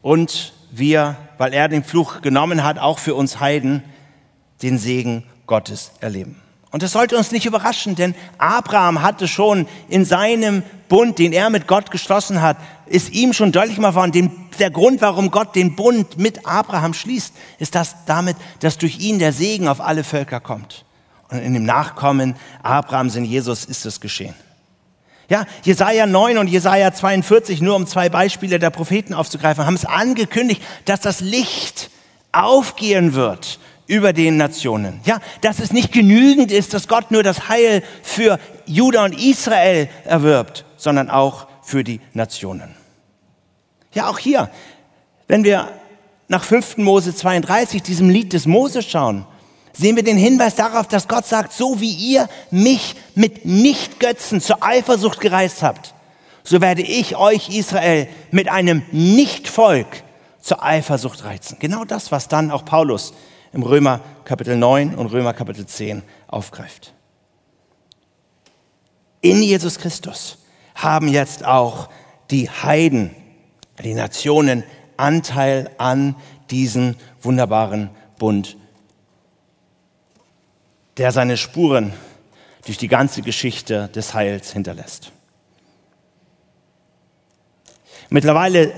[0.00, 3.82] Und wir, weil er den Fluch genommen hat, auch für uns Heiden,
[4.64, 6.40] den Segen Gottes erleben.
[6.70, 11.48] Und das sollte uns nicht überraschen, denn Abraham hatte schon in seinem Bund, den er
[11.48, 15.54] mit Gott geschlossen hat, ist ihm schon deutlich mal geworden, den, der Grund, warum Gott
[15.54, 20.02] den Bund mit Abraham schließt, ist das damit, dass durch ihn der Segen auf alle
[20.02, 20.84] Völker kommt.
[21.28, 24.34] Und in dem Nachkommen Abrahams in Jesus ist es geschehen.
[25.28, 29.86] Ja, Jesaja 9 und Jesaja 42, nur um zwei Beispiele der Propheten aufzugreifen, haben es
[29.86, 31.90] angekündigt, dass das Licht
[32.32, 35.00] aufgehen wird über den Nationen.
[35.04, 39.88] Ja, dass es nicht genügend ist, dass Gott nur das Heil für Juda und Israel
[40.04, 42.74] erwirbt, sondern auch für die Nationen.
[43.92, 44.50] Ja, auch hier,
[45.28, 45.70] wenn wir
[46.28, 46.78] nach 5.
[46.78, 49.26] Mose 32, diesem Lied des Mose schauen,
[49.72, 54.62] sehen wir den Hinweis darauf, dass Gott sagt, so wie ihr mich mit Nichtgötzen zur
[54.62, 55.94] Eifersucht gereist habt,
[56.42, 59.86] so werde ich euch Israel mit einem Nichtvolk
[60.40, 61.56] zur Eifersucht reizen.
[61.58, 63.14] Genau das, was dann auch Paulus
[63.54, 66.92] im Römer Kapitel 9 und Römer Kapitel 10 aufgreift.
[69.20, 70.38] In Jesus Christus
[70.74, 71.88] haben jetzt auch
[72.30, 73.14] die Heiden,
[73.82, 74.64] die Nationen
[74.96, 76.16] Anteil an
[76.50, 78.56] diesem wunderbaren Bund,
[80.96, 81.92] der seine Spuren
[82.66, 85.12] durch die ganze Geschichte des Heils hinterlässt.
[88.10, 88.72] Mittlerweile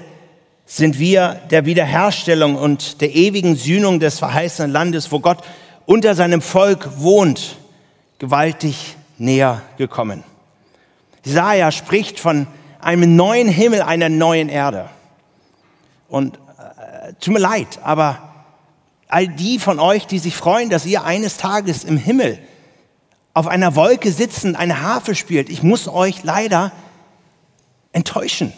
[0.66, 5.38] sind wir der Wiederherstellung und der ewigen Sühnung des verheißenen Landes, wo Gott
[5.86, 7.56] unter seinem Volk wohnt,
[8.18, 10.24] gewaltig näher gekommen.
[11.24, 12.48] Jesaja spricht von
[12.80, 14.88] einem neuen Himmel, einer neuen Erde.
[16.08, 18.34] Und äh, tut mir leid, aber
[19.08, 22.38] all die von euch, die sich freuen, dass ihr eines Tages im Himmel
[23.34, 26.72] auf einer Wolke sitzend eine Harfe spielt, ich muss euch leider
[27.92, 28.52] enttäuschen.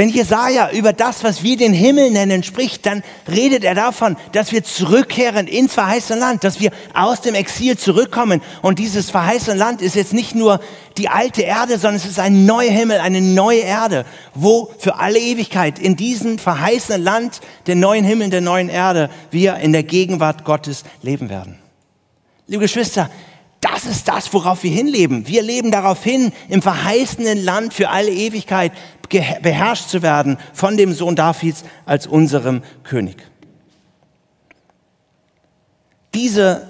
[0.00, 4.50] Wenn Jesaja über das, was wir den Himmel nennen, spricht, dann redet er davon, dass
[4.50, 8.40] wir zurückkehren ins verheißene Land, dass wir aus dem Exil zurückkommen.
[8.62, 10.60] Und dieses verheißene Land ist jetzt nicht nur
[10.96, 15.18] die alte Erde, sondern es ist ein neuer Himmel, eine neue Erde, wo für alle
[15.18, 20.46] Ewigkeit in diesem verheißenen Land, der neuen Himmel, der neuen Erde, wir in der Gegenwart
[20.46, 21.58] Gottes leben werden.
[22.46, 23.10] Liebe Geschwister,
[23.60, 25.26] das ist das, worauf wir hinleben.
[25.26, 28.72] Wir leben darauf hin, im verheißenen Land für alle Ewigkeit
[29.42, 33.16] beherrscht zu werden von dem Sohn Davids als unserem König.
[36.14, 36.68] Diese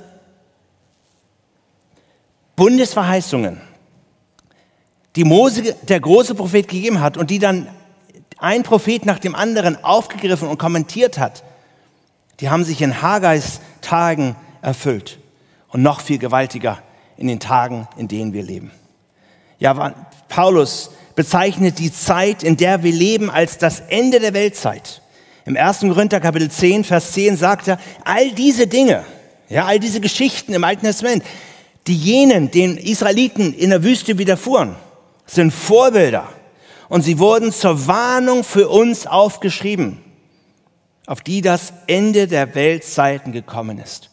[2.57, 3.61] Bundesverheißungen,
[5.16, 7.68] die Mose, der große Prophet, gegeben hat und die dann
[8.38, 11.44] ein Prophet nach dem anderen aufgegriffen und kommentiert hat,
[12.40, 15.19] die haben sich in Hagais Tagen erfüllt
[15.70, 16.83] und noch viel gewaltiger
[17.16, 18.70] in den Tagen, in denen wir leben.
[19.59, 19.94] Ja,
[20.28, 25.02] Paulus bezeichnet die Zeit, in der wir leben, als das Ende der Weltzeit.
[25.44, 25.80] Im 1.
[25.80, 29.04] Korinther Kapitel 10, Vers 10 sagt er, all diese Dinge,
[29.48, 31.24] ja, all diese Geschichten im Alten Testament,
[31.87, 34.76] die jenen, den Israeliten in der Wüste widerfuhren,
[35.26, 36.28] sind Vorbilder.
[36.88, 39.98] Und sie wurden zur Warnung für uns aufgeschrieben,
[41.06, 44.10] auf die das Ende der Weltzeiten gekommen ist.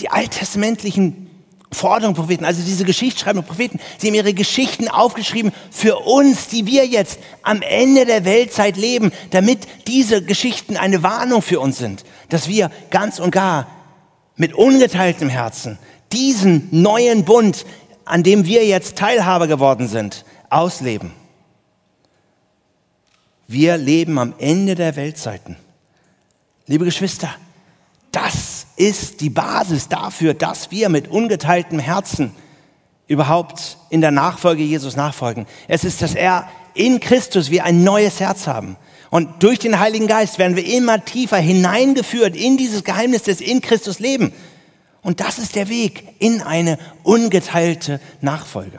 [0.00, 1.30] Die alttestamentlichen
[1.70, 6.86] Forderungen Propheten, also diese geschichtsschreibenden Propheten, sie haben ihre Geschichten aufgeschrieben für uns, die wir
[6.86, 12.48] jetzt am Ende der Weltzeit leben, damit diese Geschichten eine Warnung für uns sind, dass
[12.48, 13.66] wir ganz und gar
[14.36, 15.78] mit ungeteiltem Herzen
[16.12, 17.66] diesen neuen Bund
[18.08, 21.12] an dem wir jetzt Teilhaber geworden sind, ausleben.
[23.46, 25.56] Wir leben am Ende der Weltzeiten.
[26.66, 27.34] Liebe Geschwister,
[28.10, 32.32] das ist die Basis dafür, dass wir mit ungeteiltem Herzen
[33.08, 35.46] überhaupt in der Nachfolge Jesus nachfolgen.
[35.66, 38.76] Es ist, dass er in Christus wir ein neues Herz haben.
[39.10, 43.60] Und durch den Heiligen Geist werden wir immer tiefer hineingeführt in dieses Geheimnis des in
[43.60, 44.32] Christus Leben.
[45.02, 48.78] Und das ist der Weg in eine ungeteilte Nachfolge.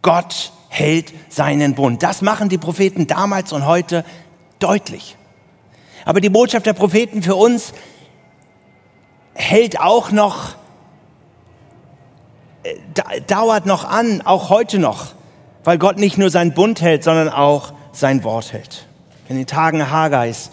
[0.00, 2.02] Gott hält seinen Bund.
[2.02, 4.04] Das machen die Propheten damals und heute
[4.60, 5.16] deutlich.
[6.04, 7.72] Aber die Botschaft der Propheten für uns
[9.34, 10.56] hält auch noch,
[12.62, 15.14] äh, dauert noch an, auch heute noch
[15.64, 18.86] weil Gott nicht nur seinen Bund hält, sondern auch sein Wort hält.
[19.28, 20.50] In den Tagen Hagais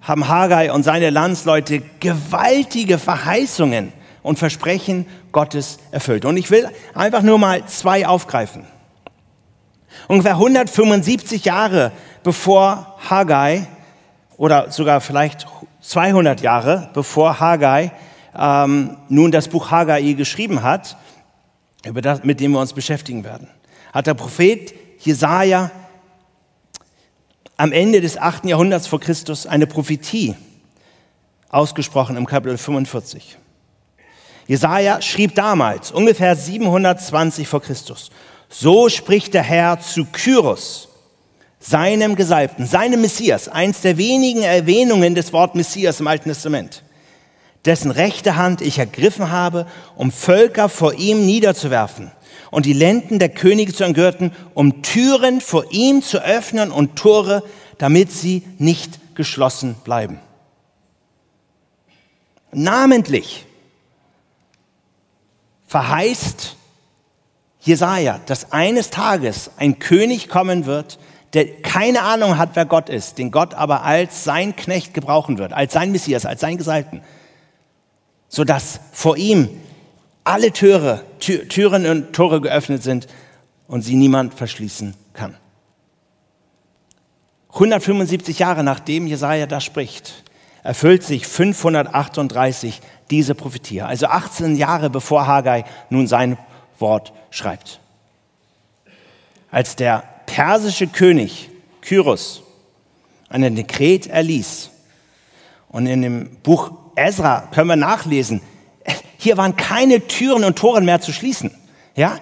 [0.00, 6.24] haben Hagai und seine Landsleute gewaltige Verheißungen und Versprechen Gottes erfüllt.
[6.24, 8.64] Und ich will einfach nur mal zwei aufgreifen.
[10.08, 13.66] Ungefähr 175 Jahre bevor Haggai
[14.40, 15.46] oder sogar vielleicht
[15.82, 17.92] 200 Jahre bevor Haggai
[18.36, 20.96] ähm, nun das Buch Haggai geschrieben hat,
[21.84, 23.48] über das, mit dem wir uns beschäftigen werden
[23.92, 25.70] hat der Prophet Jesaja
[27.56, 28.46] am Ende des 8.
[28.46, 30.36] Jahrhunderts vor Christus eine Prophetie
[31.48, 33.36] ausgesprochen im Kapitel 45.
[34.46, 38.10] Jesaja schrieb damals, ungefähr 720 vor Christus,
[38.48, 40.88] so spricht der Herr zu Kyros,
[41.60, 46.82] seinem Gesalbten, seinem Messias, eins der wenigen Erwähnungen des Wort Messias im Alten Testament,
[47.66, 52.10] dessen rechte Hand ich ergriffen habe, um Völker vor ihm niederzuwerfen
[52.50, 57.44] und die Lenden der Könige zu entgürten, um Türen vor ihm zu öffnen und Tore,
[57.76, 60.18] damit sie nicht geschlossen bleiben.
[62.52, 63.44] Namentlich
[65.66, 66.56] verheißt
[67.60, 70.98] Jesaja, dass eines Tages ein König kommen wird,
[71.32, 75.52] der keine Ahnung hat, wer Gott ist, den Gott aber als sein Knecht gebrauchen wird,
[75.52, 77.02] als sein Messias, als sein Gesalten,
[78.28, 79.48] sodass vor ihm
[80.24, 83.06] alle Türe, Tür, Türen und Tore geöffnet sind
[83.68, 85.36] und sie niemand verschließen kann.
[87.52, 90.24] 175 Jahre nachdem Jesaja das spricht,
[90.62, 93.82] erfüllt sich 538 diese Prophetie.
[93.82, 96.38] Also 18 Jahre bevor Haggai nun sein
[96.78, 97.80] Wort schreibt.
[99.50, 101.50] Als der persische König
[101.82, 102.42] Kyros
[103.28, 104.70] einen Dekret erließ
[105.68, 108.40] und in dem Buch Ezra können wir nachlesen,
[109.18, 111.50] hier waren keine Türen und Toren mehr zu schließen.
[111.96, 112.18] Ja?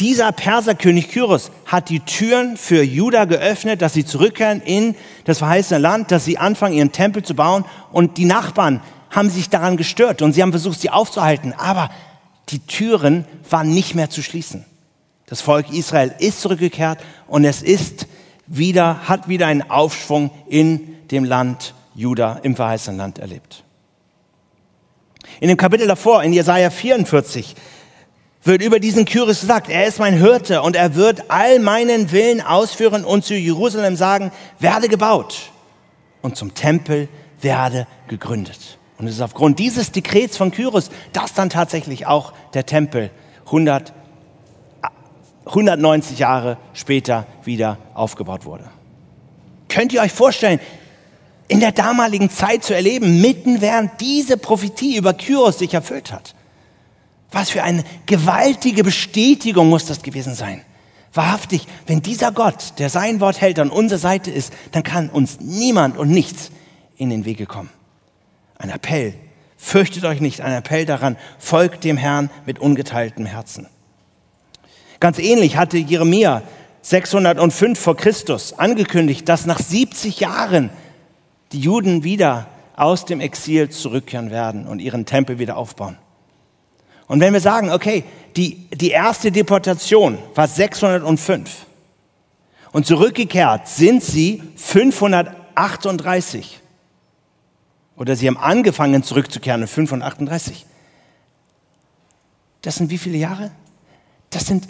[0.00, 5.78] Dieser Perserkönig Kyros hat die Türen für Juda geöffnet, dass sie zurückkehren in das verheißene
[5.78, 7.64] Land, dass sie anfangen, ihren Tempel zu bauen.
[7.92, 11.52] Und die Nachbarn haben sich daran gestört und sie haben versucht, sie aufzuhalten.
[11.52, 11.90] Aber
[12.48, 14.64] die Türen waren nicht mehr zu schließen.
[15.28, 18.06] Das Volk Israel ist zurückgekehrt und es ist
[18.46, 23.64] wieder, hat wieder einen Aufschwung in dem Land Juda, im verheißenen Land erlebt.
[25.40, 27.54] In dem Kapitel davor, in Jesaja 44,
[28.44, 32.40] wird über diesen Kyros gesagt, er ist mein Hirte und er wird all meinen Willen
[32.40, 35.50] ausführen und zu Jerusalem sagen, werde gebaut
[36.22, 37.08] und zum Tempel
[37.40, 38.78] werde gegründet.
[38.96, 43.10] Und es ist aufgrund dieses Dekrets von Kyros, dass dann tatsächlich auch der Tempel
[43.46, 43.92] 100,
[45.48, 48.64] 190 Jahre später wieder aufgebaut wurde.
[49.68, 50.60] Könnt ihr euch vorstellen,
[51.48, 56.34] in der damaligen Zeit zu erleben, mitten während diese Prophetie über Kyros sich erfüllt hat.
[57.30, 60.62] Was für eine gewaltige Bestätigung muss das gewesen sein.
[61.12, 65.40] Wahrhaftig, wenn dieser Gott, der sein Wort hält, an unserer Seite ist, dann kann uns
[65.40, 66.50] niemand und nichts
[66.96, 67.70] in den Wege kommen.
[68.58, 69.14] Ein Appell.
[69.56, 73.66] Fürchtet euch nicht, ein Appell daran, folgt dem Herrn mit ungeteiltem Herzen.
[75.00, 76.42] Ganz ähnlich hatte Jeremia
[76.82, 80.70] 605 vor Christus angekündigt, dass nach 70 Jahren
[81.52, 85.96] die Juden wieder aus dem Exil zurückkehren werden und ihren Tempel wieder aufbauen.
[87.06, 88.04] Und wenn wir sagen, okay,
[88.36, 91.66] die, die erste Deportation war 605
[92.72, 96.60] und zurückgekehrt sind sie 538
[97.96, 100.66] oder sie haben angefangen zurückzukehren in 538.
[102.62, 103.50] Das sind wie viele Jahre?
[104.30, 104.68] Das sind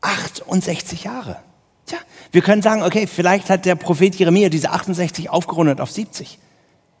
[0.00, 1.36] 68 Jahre.
[1.86, 1.98] Tja,
[2.32, 6.38] wir können sagen, okay, vielleicht hat der Prophet Jeremia diese 68 aufgerundet auf 70.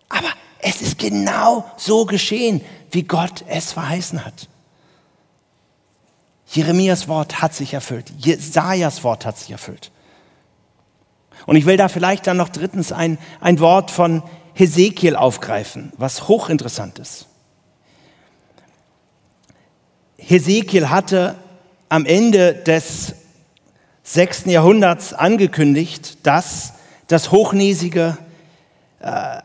[0.08, 0.28] Aber
[0.60, 4.48] es ist genau so geschehen, wie Gott es verheißen hat.
[6.50, 8.10] Jeremias Wort hat sich erfüllt.
[8.18, 9.90] Jesajas Wort hat sich erfüllt.
[11.46, 14.22] Und ich will da vielleicht dann noch drittens ein, ein Wort von
[14.54, 17.26] Hesekiel aufgreifen, was hochinteressant ist.
[20.16, 21.36] Hesekiel hatte
[21.88, 23.14] am Ende des
[24.02, 26.74] sechsten Jahrhunderts angekündigt, dass
[27.06, 28.16] das hochnäsige,
[29.00, 29.40] äh,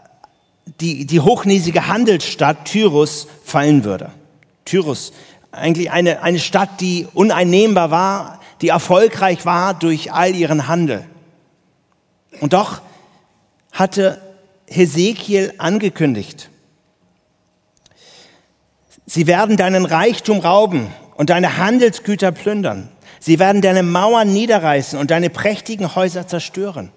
[0.79, 4.11] die, die hochnäsige Handelsstadt Tyrus fallen würde.
[4.65, 5.13] Tyrus,
[5.51, 11.05] eigentlich eine, eine Stadt, die uneinnehmbar war, die erfolgreich war durch all ihren Handel.
[12.39, 12.81] Und doch
[13.71, 14.21] hatte
[14.67, 16.49] Hesekiel angekündigt,
[19.05, 22.89] sie werden deinen Reichtum rauben und deine Handelsgüter plündern.
[23.19, 26.91] Sie werden deine Mauern niederreißen und deine prächtigen Häuser zerstören.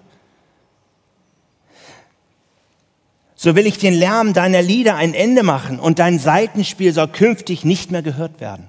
[3.35, 7.63] So will ich den Lärm deiner Lieder ein Ende machen und dein Seitenspiel soll künftig
[7.63, 8.67] nicht mehr gehört werden.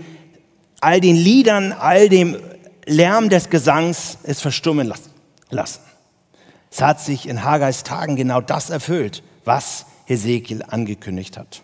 [0.82, 2.38] all den Liedern, all dem
[2.86, 4.92] Lärm des Gesangs es verstummen
[5.50, 5.82] lassen.
[6.72, 11.64] Es hat sich in Hagais Tagen genau das erfüllt, was Hesekiel angekündigt hat.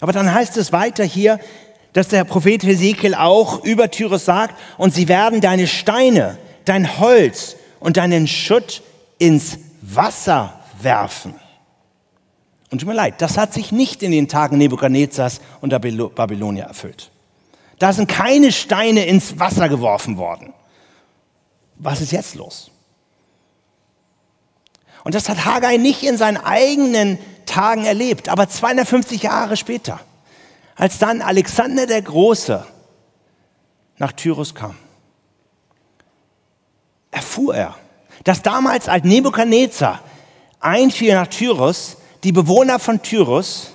[0.00, 1.40] Aber dann heißt es weiter hier,
[1.92, 7.56] dass der Prophet Hesekiel auch über Tyrus sagt, und sie werden deine Steine, dein Holz
[7.80, 8.82] und deinen Schutt
[9.18, 11.34] ins Wasser werfen.
[12.70, 16.64] Und tut mir leid, das hat sich nicht in den Tagen Nebukadnezars und der Babylonier
[16.64, 17.10] erfüllt.
[17.78, 20.52] Da sind keine Steine ins Wasser geworfen worden.
[21.76, 22.70] Was ist jetzt los?
[25.02, 29.98] Und das hat Haggai nicht in seinen eigenen Tagen erlebt, aber 250 Jahre später,
[30.76, 32.64] als dann Alexander der Große
[33.96, 34.76] nach Tyrus kam
[37.10, 37.76] erfuhr er,
[38.24, 40.00] dass damals als Nebukadnezar
[40.60, 43.72] einfiel nach Tyrus, die Bewohner von Tyrus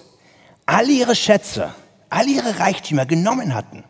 [0.65, 1.73] all ihre Schätze,
[2.09, 3.83] all ihre Reichtümer genommen hatten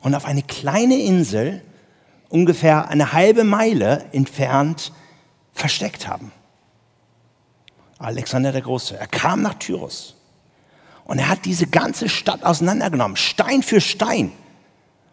[0.00, 1.62] und auf eine kleine Insel
[2.28, 4.92] ungefähr eine halbe Meile entfernt
[5.52, 6.32] versteckt haben.
[7.98, 10.14] Alexander der Große, er kam nach Tyrus
[11.04, 14.30] und er hat diese ganze Stadt auseinandergenommen, Stein für Stein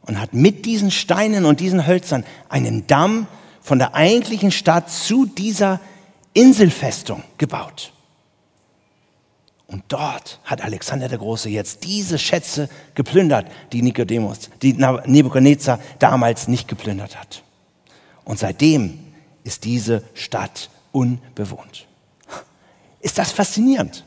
[0.06, 3.28] und hat mit diesen Steinen und diesen Hölzern einen Damm
[3.66, 5.80] von der eigentlichen Stadt zu dieser
[6.36, 7.94] Inselfestung gebaut.
[9.66, 16.48] Und dort hat Alexander der Große jetzt diese Schätze geplündert, die Nikodemus, die Nebukadnezar damals
[16.48, 17.42] nicht geplündert hat.
[18.24, 19.00] Und seitdem
[19.44, 21.88] ist diese Stadt unbewohnt.
[23.00, 24.06] Ist das faszinierend?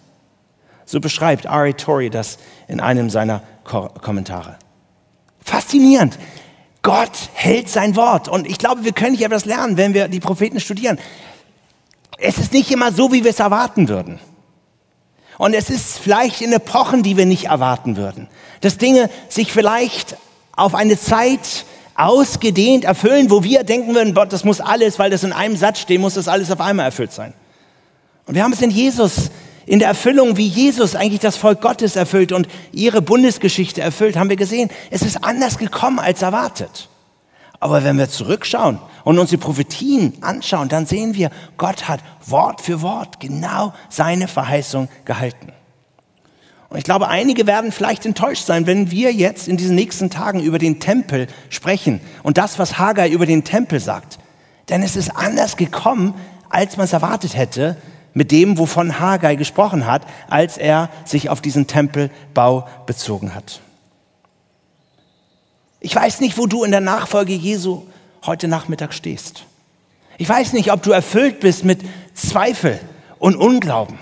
[0.85, 2.39] So beschreibt Ari Tori das
[2.69, 4.57] in einem seiner Kommentare.
[5.41, 6.17] Faszinierend.
[6.89, 8.29] Gott hält sein Wort.
[8.29, 10.99] Und ich glaube, wir können hier etwas lernen, wenn wir die Propheten studieren.
[12.17, 14.19] Es ist nicht immer so, wie wir es erwarten würden.
[15.37, 18.27] Und es ist vielleicht in Epochen, die wir nicht erwarten würden.
[18.63, 20.17] Dass Dinge sich vielleicht
[20.57, 25.25] auf eine Zeit ausgedehnt erfüllen, wo wir denken würden, Gott, das muss alles, weil das
[25.25, 27.35] in einem Satz steht, muss das alles auf einmal erfüllt sein.
[28.25, 29.31] Und wir haben es in Jesus
[29.69, 34.31] in der Erfüllung, wie Jesus eigentlich das Volk Gottes erfüllt und ihre Bundesgeschichte erfüllt, haben
[34.31, 36.89] wir gesehen, es ist anders gekommen als erwartet.
[37.61, 42.63] Aber wenn wir zurückschauen und uns die Prophetien anschauen, dann sehen wir, Gott hat Wort
[42.63, 45.53] für Wort genau seine Verheißung gehalten.
[46.71, 50.41] Und ich glaube, einige werden vielleicht enttäuscht sein, wenn wir jetzt in diesen nächsten Tagen
[50.41, 54.19] über den Tempel sprechen und das, was Haggai über den Tempel sagt.
[54.71, 56.15] Denn es ist anders gekommen,
[56.49, 57.77] als man es erwartet hätte
[58.19, 63.61] mit dem, wovon Haggai gesprochen hat, als er sich auf diesen Tempelbau bezogen hat.
[65.79, 67.85] Ich weiß nicht, wo du in der Nachfolge Jesu
[68.27, 69.45] heute Nachmittag stehst.
[70.19, 71.81] Ich weiß nicht, ob du erfüllt bist mit
[72.13, 72.81] Zweifel
[73.21, 74.01] und Unglauben.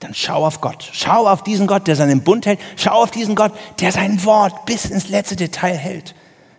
[0.00, 0.90] Dann schau auf Gott.
[0.92, 2.60] Schau auf diesen Gott, der seinen Bund hält.
[2.76, 6.14] Schau auf diesen Gott, der sein Wort bis ins letzte Detail hält.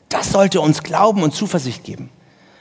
[0.09, 2.09] Das sollte uns Glauben und Zuversicht geben.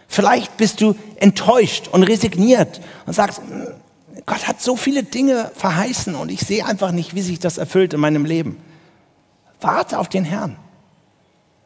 [0.08, 3.68] Vielleicht bist du enttäuscht und resigniert und sagst, hm,
[4.26, 7.92] Gott hat so viele Dinge verheißen und ich sehe einfach nicht, wie sich das erfüllt
[7.92, 8.58] in meinem Leben.
[9.60, 10.56] Warte auf den Herrn.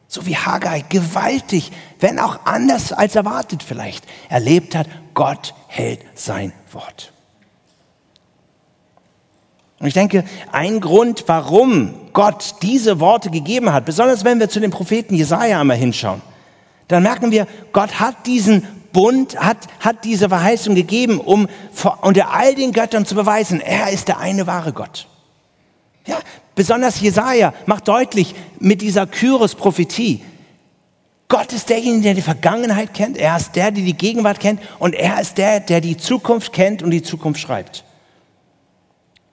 [0.07, 6.51] So wie Haggai gewaltig, wenn auch anders als erwartet vielleicht, erlebt hat, Gott hält sein
[6.71, 7.13] Wort.
[9.79, 14.59] Und ich denke, ein Grund, warum Gott diese Worte gegeben hat, besonders wenn wir zu
[14.59, 16.21] dem Propheten Jesaja einmal hinschauen,
[16.89, 21.47] dann merken wir, Gott hat diesen Bund, hat, hat diese Verheißung gegeben, um
[22.01, 25.07] unter all den Göttern zu beweisen, er ist der eine wahre Gott.
[26.05, 26.17] Ja,
[26.55, 30.23] besonders Jesaja macht deutlich mit dieser Kyros-Prophetie,
[31.29, 34.95] Gott ist derjenige, der die Vergangenheit kennt, er ist der, der die Gegenwart kennt und
[34.95, 37.85] er ist der, der die Zukunft kennt und die Zukunft schreibt.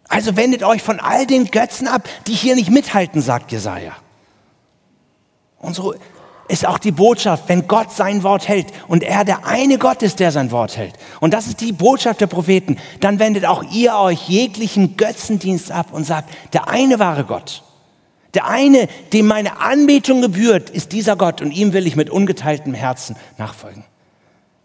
[0.07, 3.97] Also wendet euch von all den Götzen ab, die hier nicht mithalten, sagt Jesaja.
[5.73, 5.95] So
[6.49, 10.21] ist auch die Botschaft, wenn Gott sein Wort hält und er der eine Gott ist,
[10.21, 10.95] der sein Wort hält.
[11.21, 12.79] Und das ist die Botschaft der Propheten.
[13.01, 17.63] Dann wendet auch ihr euch jeglichen Götzendienst ab und sagt, der eine wahre Gott,
[18.35, 22.75] der eine, dem meine Anbetung gebührt, ist dieser Gott und ihm will ich mit ungeteiltem
[22.75, 23.85] Herzen nachfolgen.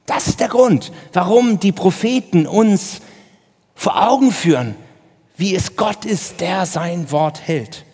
[0.05, 3.01] Das ist der Grund, warum die Propheten uns
[3.75, 4.75] vor Augen führen,
[5.38, 7.86] wie es Gott ist, der sein Wort hält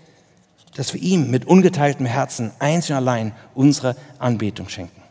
[0.77, 5.01] dass wir ihm mit ungeteiltem Herzen einzig und allein unsere Anbetung schenken.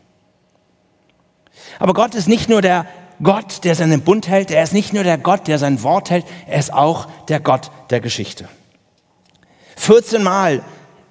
[1.79, 2.85] Aber Gott ist nicht nur der
[3.21, 6.25] Gott, der seinen Bund hält, er ist nicht nur der Gott, der sein Wort hält,
[6.45, 8.47] er ist auch der Gott der Geschichte.
[9.75, 10.63] 14 Mal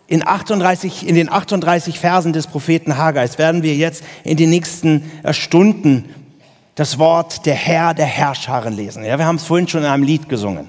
[0.07, 5.11] in, 38, in den 38 Versen des Propheten Haggai werden wir jetzt in den nächsten
[5.23, 6.09] äh, Stunden
[6.77, 9.05] das Wort der Herr der Herrscharen lesen.
[9.05, 10.69] Ja, wir haben es vorhin schon in einem Lied gesungen.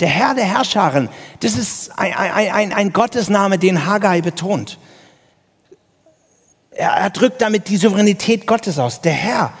[0.00, 1.08] Der Herr der Herrscharen,
[1.40, 4.78] das ist ein, ein, ein, Gottesname, den Haggai betont.
[6.70, 9.00] Er, er drückt damit die Souveränität Gottes aus.
[9.00, 9.52] Der Herr,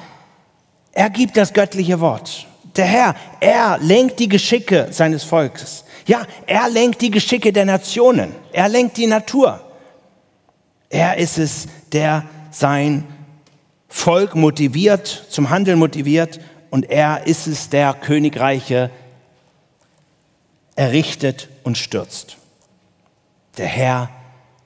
[0.92, 2.46] er gibt das göttliche Wort.
[2.76, 5.84] Der Herr, er lenkt die Geschicke seines Volkes.
[6.06, 8.32] Ja, er lenkt die Geschicke der Nationen.
[8.52, 9.60] Er lenkt die Natur.
[10.88, 13.04] Er ist es, der sein
[13.88, 18.90] Volk motiviert, zum Handeln motiviert und er ist es, der Königreiche
[20.78, 22.36] errichtet und stürzt.
[23.58, 24.10] Der Herr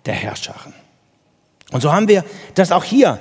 [0.05, 0.75] der Herrscharen.
[1.71, 2.23] Und so haben wir
[2.55, 3.19] das auch hier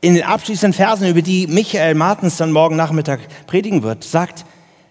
[0.00, 4.46] in den abschließenden Versen, über die Michael Martens dann morgen Nachmittag predigen wird, sagt,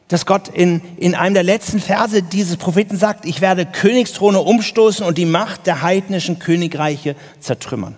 [0.07, 5.03] dass Gott in, in einem der letzten Verse dieses Propheten sagt, ich werde Königsthrone umstoßen
[5.03, 7.95] und die Macht der heidnischen Königreiche zertrümmern.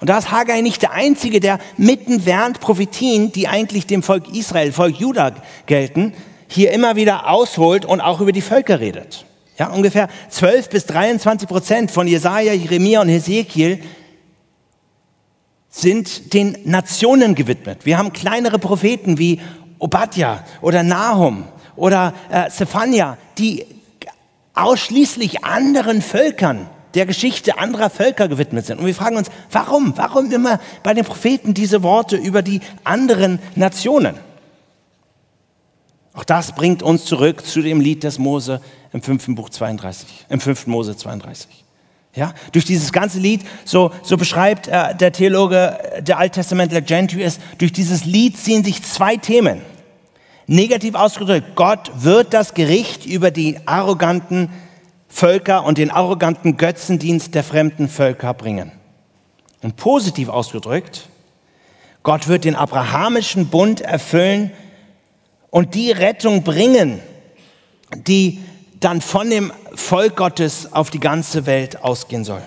[0.00, 4.34] Und da ist Haggai nicht der Einzige, der mitten während Prophetien, die eigentlich dem Volk
[4.34, 5.32] Israel, Volk Juda
[5.66, 6.14] gelten,
[6.48, 9.24] hier immer wieder ausholt und auch über die Völker redet.
[9.58, 13.80] Ja, ungefähr 12 bis 23 Prozent von Jesaja, Jeremia und Hesekiel
[15.68, 17.84] sind den Nationen gewidmet.
[17.84, 19.40] Wir haben kleinere Propheten wie
[19.78, 21.44] Obadja oder Nahum
[21.76, 23.64] oder äh, Zephania, die
[24.54, 28.80] ausschließlich anderen Völkern, der Geschichte anderer Völker gewidmet sind.
[28.80, 29.92] Und wir fragen uns, warum?
[29.96, 34.14] Warum immer bei den Propheten diese Worte über die anderen Nationen?
[36.18, 38.60] Auch das bringt uns zurück zu dem Lied des Mose
[38.92, 41.64] im fünften Buch 32, im fünften Mose 32.
[42.12, 47.22] Ja, durch dieses ganze Lied, so, so beschreibt äh, der Theologe, äh, der Alttestamentler Gentry
[47.22, 49.62] es, durch dieses Lied ziehen sich zwei Themen.
[50.48, 54.48] Negativ ausgedrückt, Gott wird das Gericht über die arroganten
[55.06, 58.72] Völker und den arroganten Götzendienst der fremden Völker bringen.
[59.62, 61.10] Und positiv ausgedrückt,
[62.02, 64.50] Gott wird den abrahamischen Bund erfüllen
[65.50, 67.00] und die Rettung bringen,
[68.06, 68.40] die
[68.80, 72.42] dann von dem Volk Gottes auf die ganze Welt ausgehen soll.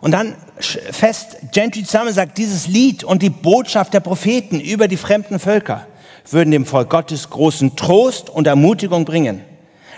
[0.00, 4.96] Und dann fest Gentry zusammen sagt, dieses Lied und die Botschaft der Propheten über die
[4.96, 5.86] fremden Völker
[6.30, 9.42] würden dem Volk Gottes großen Trost und Ermutigung bringen.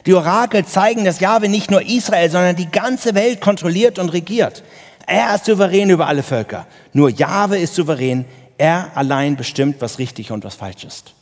[0.07, 4.63] Die Orakel zeigen, dass Jahwe nicht nur Israel, sondern die ganze Welt kontrolliert und regiert.
[5.07, 6.67] Er ist souverän über alle Völker.
[6.93, 8.25] Nur Jahwe ist souverän.
[8.59, 11.15] Er allein bestimmt, was richtig und was falsch ist.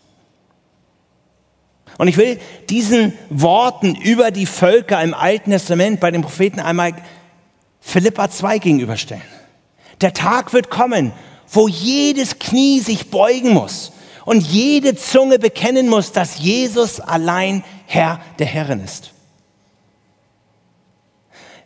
[1.99, 2.39] Und ich will
[2.69, 6.95] diesen Worten über die Völker im Alten Testament bei den Propheten einmal
[7.81, 9.23] Philippa 2 gegenüberstellen.
[10.01, 11.13] Der Tag wird kommen,
[11.49, 13.93] wo jedes Knie sich beugen muss
[14.25, 19.13] und jede Zunge bekennen muss, dass Jesus allein Herr der Herren ist.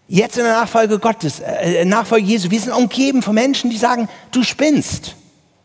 [0.07, 4.09] Jetzt in der Nachfolge Gottes, äh, Nachfolge Jesu, wir sind umgeben von Menschen, die sagen,
[4.33, 5.15] du spinnst,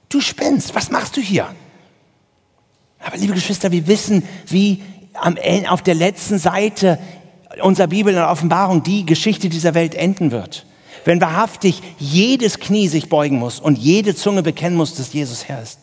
[0.07, 1.47] du spinnst, was machst du hier?
[3.05, 4.81] Aber liebe Geschwister, wir wissen, wie
[5.13, 5.37] am,
[5.69, 6.97] auf der letzten Seite
[7.61, 10.65] unserer Bibel und Offenbarung die Geschichte dieser Welt enden wird.
[11.05, 15.61] Wenn wahrhaftig jedes Knie sich beugen muss und jede Zunge bekennen muss, dass Jesus Herr
[15.61, 15.79] ist.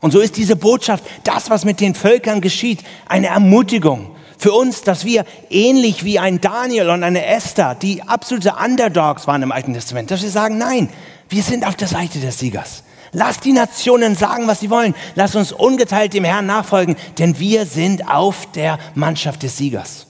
[0.00, 4.82] Und so ist diese Botschaft, das, was mit den Völkern geschieht, eine Ermutigung für uns,
[4.82, 9.74] dass wir ähnlich wie ein Daniel und eine Esther, die absolute Underdogs waren im Alten
[9.74, 10.88] Testament, dass wir sagen, nein,
[11.28, 12.82] wir sind auf der Seite des Siegers.
[13.12, 14.94] Lass die Nationen sagen, was sie wollen.
[15.14, 20.06] Lass uns ungeteilt dem Herrn nachfolgen, denn wir sind auf der Mannschaft des Siegers.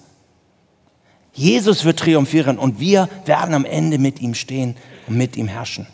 [1.32, 4.76] Jesus wird triumphieren und wir werden am Ende mit ihm stehen
[5.08, 5.86] und mit ihm herrschen.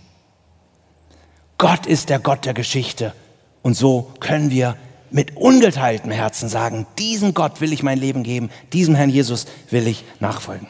[1.57, 3.15] Gott ist der Gott der Geschichte
[3.63, 4.77] und so können wir
[5.11, 9.87] mit ungeteiltem Herzen sagen, diesem Gott will ich mein Leben geben, diesem Herrn Jesus will
[9.87, 10.67] ich nachfolgen.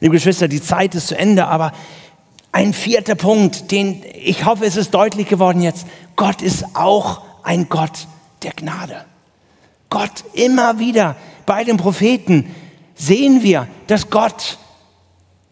[0.00, 1.72] Liebe Geschwister, die Zeit ist zu Ende, aber
[2.52, 5.86] Ein vierter Punkt, den ich hoffe, es ist deutlich geworden jetzt.
[6.16, 8.06] Gott ist auch ein Gott
[8.42, 9.06] der Gnade.
[9.88, 12.54] Gott immer wieder bei den Propheten
[12.94, 14.58] sehen wir, dass Gott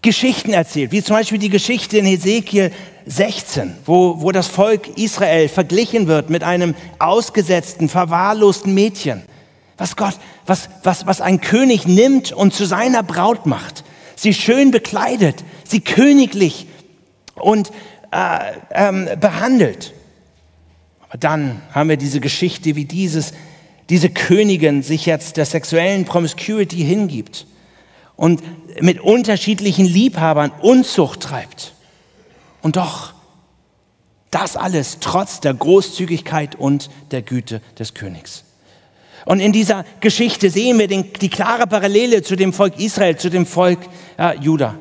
[0.02, 2.70] Geschichten erzählt, wie zum Beispiel die Geschichte in Hesekiel
[3.06, 9.22] 16, wo, wo das Volk Israel verglichen wird mit einem ausgesetzten, verwahrlosten Mädchen.
[9.76, 10.14] Was Gott,
[10.46, 13.84] was, was, was ein König nimmt und zu seiner Braut macht.
[14.16, 16.66] Sie schön bekleidet, sie königlich
[17.40, 17.70] und
[18.10, 19.92] äh, ähm, behandelt.
[21.08, 23.32] Aber dann haben wir diese Geschichte, wie dieses,
[23.88, 27.46] diese Königin sich jetzt der sexuellen Promiscuity hingibt
[28.16, 28.42] und
[28.80, 31.72] mit unterschiedlichen Liebhabern Unzucht treibt.
[32.62, 33.14] Und doch,
[34.30, 38.44] das alles trotz der Großzügigkeit und der Güte des Königs.
[39.24, 43.28] Und in dieser Geschichte sehen wir den, die klare Parallele zu dem Volk Israel, zu
[43.30, 43.80] dem Volk
[44.18, 44.76] äh, Juda,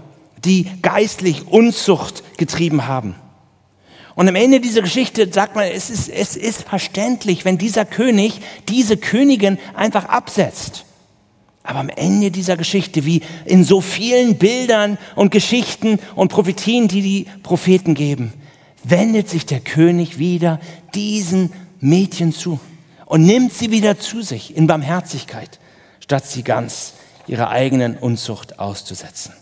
[0.45, 3.15] die geistlich Unzucht getrieben haben.
[4.15, 8.41] Und am Ende dieser Geschichte sagt man, es ist, es ist verständlich, wenn dieser König
[8.67, 10.83] diese Königin einfach absetzt.
[11.63, 17.01] Aber am Ende dieser Geschichte, wie in so vielen Bildern und Geschichten und Prophetien, die
[17.01, 18.33] die Propheten geben,
[18.83, 20.59] wendet sich der König wieder
[20.95, 22.59] diesen Mädchen zu
[23.05, 25.59] und nimmt sie wieder zu sich in Barmherzigkeit,
[25.99, 26.93] statt sie ganz
[27.27, 29.33] ihrer eigenen Unzucht auszusetzen.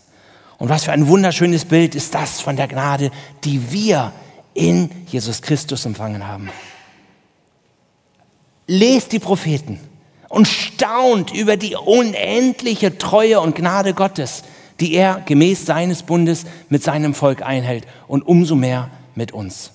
[0.58, 3.10] Und was für ein wunderschönes Bild ist das von der Gnade,
[3.44, 4.12] die wir
[4.54, 6.50] in Jesus Christus empfangen haben.
[8.66, 9.80] Lest die Propheten
[10.28, 14.42] und staunt über die unendliche Treue und Gnade Gottes,
[14.80, 19.70] die er gemäß seines Bundes mit seinem Volk einhält und umso mehr mit uns.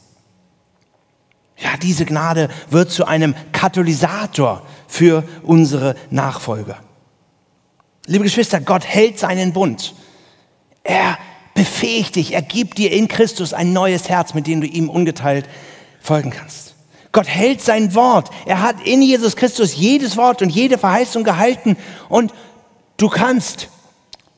[1.58, 6.78] Ja, diese Gnade wird zu einem Katalysator für unsere Nachfolger.
[8.06, 9.96] Liebe Geschwister, Gott hält seinen Bund.
[10.84, 11.18] Er
[11.54, 15.48] befähigt dich, er gibt dir in Christus ein neues Herz, mit dem du ihm ungeteilt
[16.02, 16.76] folgen kannst.
[17.12, 18.32] Gott hält sein Wort.
[18.46, 21.78] Er hat in Jesus Christus jedes Wort und jede Verheißung gehalten.
[22.10, 22.34] Und
[22.98, 23.70] du kannst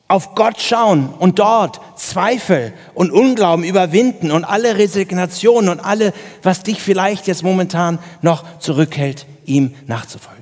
[0.08, 6.62] auf Gott schauen und dort Zweifel und Unglauben überwinden und alle Resignationen und alle, was
[6.62, 10.35] dich vielleicht jetzt momentan noch zurückhält, ihm nachzufolgen.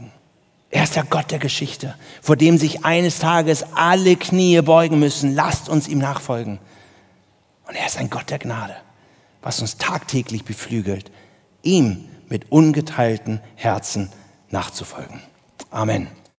[0.74, 5.32] Er ist der Gott der Geschichte, vor dem sich eines Tages alle Knie beugen müssen.
[5.32, 6.58] Lasst uns ihm nachfolgen.
[7.68, 8.74] Und er ist ein Gott der Gnade,
[9.40, 11.12] was uns tagtäglich beflügelt,
[11.62, 14.10] ihm mit ungeteilten Herzen
[14.50, 15.20] nachzufolgen.
[15.70, 16.08] Amen.